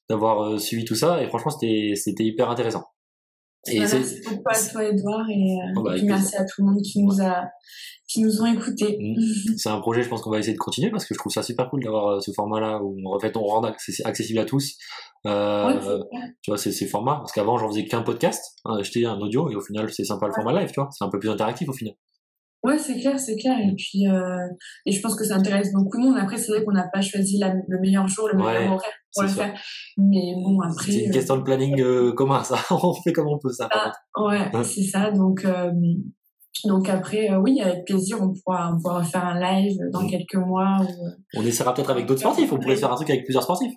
[0.09, 1.23] d'avoir euh, suivi tout ça.
[1.23, 2.83] Et franchement, c'était c'était hyper intéressant.
[3.67, 7.01] Et merci beaucoup à toi, Edouard, et, oh, bah, merci à tout le monde qui
[7.01, 7.45] nous a
[8.07, 8.97] qui nous ont écoutés.
[8.99, 9.55] Mmh.
[9.57, 11.41] C'est un projet, je pense qu'on va essayer de continuer parce que je trouve ça
[11.41, 14.77] super cool d'avoir euh, ce format-là où en fait on rend accessible à tous.
[15.25, 15.99] Euh,
[16.41, 17.15] tu vois, ces formats.
[17.15, 20.27] Parce qu'avant, j'en faisais qu'un podcast, hein, acheter un audio et au final, c'est sympa
[20.27, 20.89] le format live, tu vois.
[20.91, 21.95] C'est un peu plus interactif au final.
[22.63, 23.57] Ouais, c'est clair, c'est clair.
[23.59, 24.47] Et puis, euh,
[24.85, 26.17] et je pense que ça intéresse beaucoup de monde.
[26.17, 29.29] Après, c'est vrai qu'on n'a pas choisi le meilleur jour, le meilleur horaire pour le
[29.29, 29.53] faire.
[29.97, 30.91] Mais bon, après.
[30.91, 32.57] C'est une question de planning commun, ça.
[32.71, 33.67] on fait comme on peut, ça.
[33.71, 35.11] Ah, ouais, c'est ça.
[35.11, 35.45] Donc,
[36.65, 40.35] donc après, euh, oui, avec plaisir, on pourra, on pourra faire un live dans quelques
[40.35, 40.77] mois.
[40.81, 42.51] Euh, on essaiera peut-être avec d'autres sportifs.
[42.53, 43.73] On pourrait faire un truc avec plusieurs sportifs.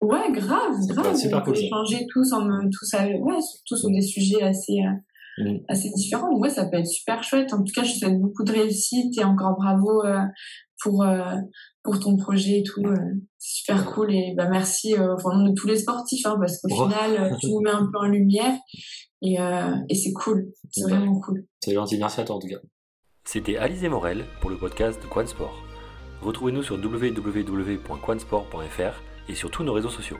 [0.00, 1.16] Ouais, grave, grave.
[1.16, 1.58] Super on cool.
[1.58, 4.80] Échanger tous, en, tous, ouais, tous sur des sujets assez,
[5.40, 5.60] euh, mm.
[5.68, 6.30] assez différents.
[6.30, 7.52] Donc ouais, ça peut être super chouette.
[7.52, 10.02] En tout cas, je te souhaite beaucoup de réussite et encore bravo
[10.82, 11.04] pour
[11.82, 12.82] pour ton projet et tout.
[13.38, 16.68] c'est super cool et bah merci au nom de tous les sportifs hein, parce qu'au
[16.70, 16.88] oh.
[16.88, 18.54] final, tu nous mets un peu en lumière
[19.24, 21.46] et, euh, et c'est cool, c'est vraiment cool.
[21.60, 22.58] C'est gentil, merci à toi en tout cas.
[23.24, 25.64] C'était Alizé Morel pour le podcast de Quansport.
[26.20, 30.18] Retrouvez-nous sur www.quansport.fr et sur tous nos réseaux sociaux.